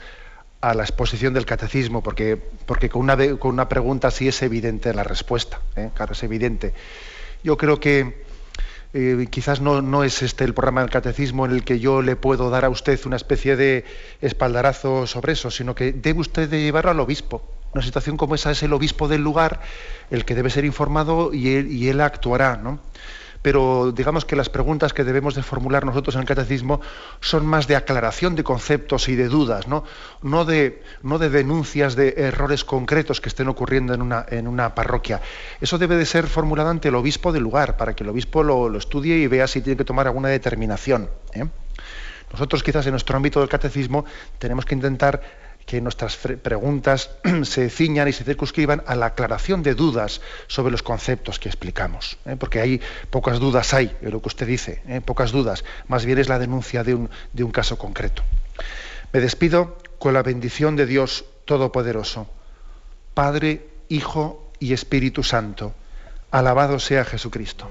[0.63, 4.95] a la exposición del catecismo, porque, porque con, una, con una pregunta sí es evidente
[4.95, 5.91] la respuesta, ¿eh?
[5.93, 6.73] claro, es evidente.
[7.43, 8.25] Yo creo que
[8.95, 12.15] eh, quizás no, no, es este el programa del catecismo en el que yo le
[12.15, 13.85] puedo dar a usted una especie de
[14.21, 17.43] espaldarazo sobre eso, sino que debe usted llevarlo al obispo.
[17.75, 19.63] Una situación como esa es el obispo del lugar
[20.11, 22.79] el que debe ser informado y él, y él actuará, ¿no?
[23.43, 26.81] Pero digamos que las preguntas que debemos de formular nosotros en el catecismo
[27.21, 29.85] son más de aclaración de conceptos y de dudas, no,
[30.23, 34.75] no, de, no de denuncias de errores concretos que estén ocurriendo en una, en una
[34.75, 35.21] parroquia.
[35.61, 38.77] Eso debe de ser formulado ante el obispo del lugar, para que el obispo lo,
[38.77, 41.11] estudie y vea si tiene que tomar alguna determinación.
[41.35, 41.45] ¿eh?
[42.33, 44.05] Nosotros quizás en nuestro ámbito del catecismo
[44.39, 45.21] tenemos que intentar
[45.73, 47.09] que nuestras preguntas
[47.45, 52.19] se ciñan y se circunscriban a la aclaración de dudas sobre los conceptos que explicamos,
[52.27, 52.37] ¿eh?
[52.39, 55.01] porque hay pocas dudas hay en lo que usted dice, ¿eh?
[55.01, 58.23] pocas dudas, más bien es la denuncia de un, de un caso concreto.
[59.15, 62.29] Me despido con la bendición de Dios Todopoderoso,
[63.15, 65.73] Padre, Hijo y Espíritu Santo.
[66.31, 67.71] Alabado sea Jesucristo.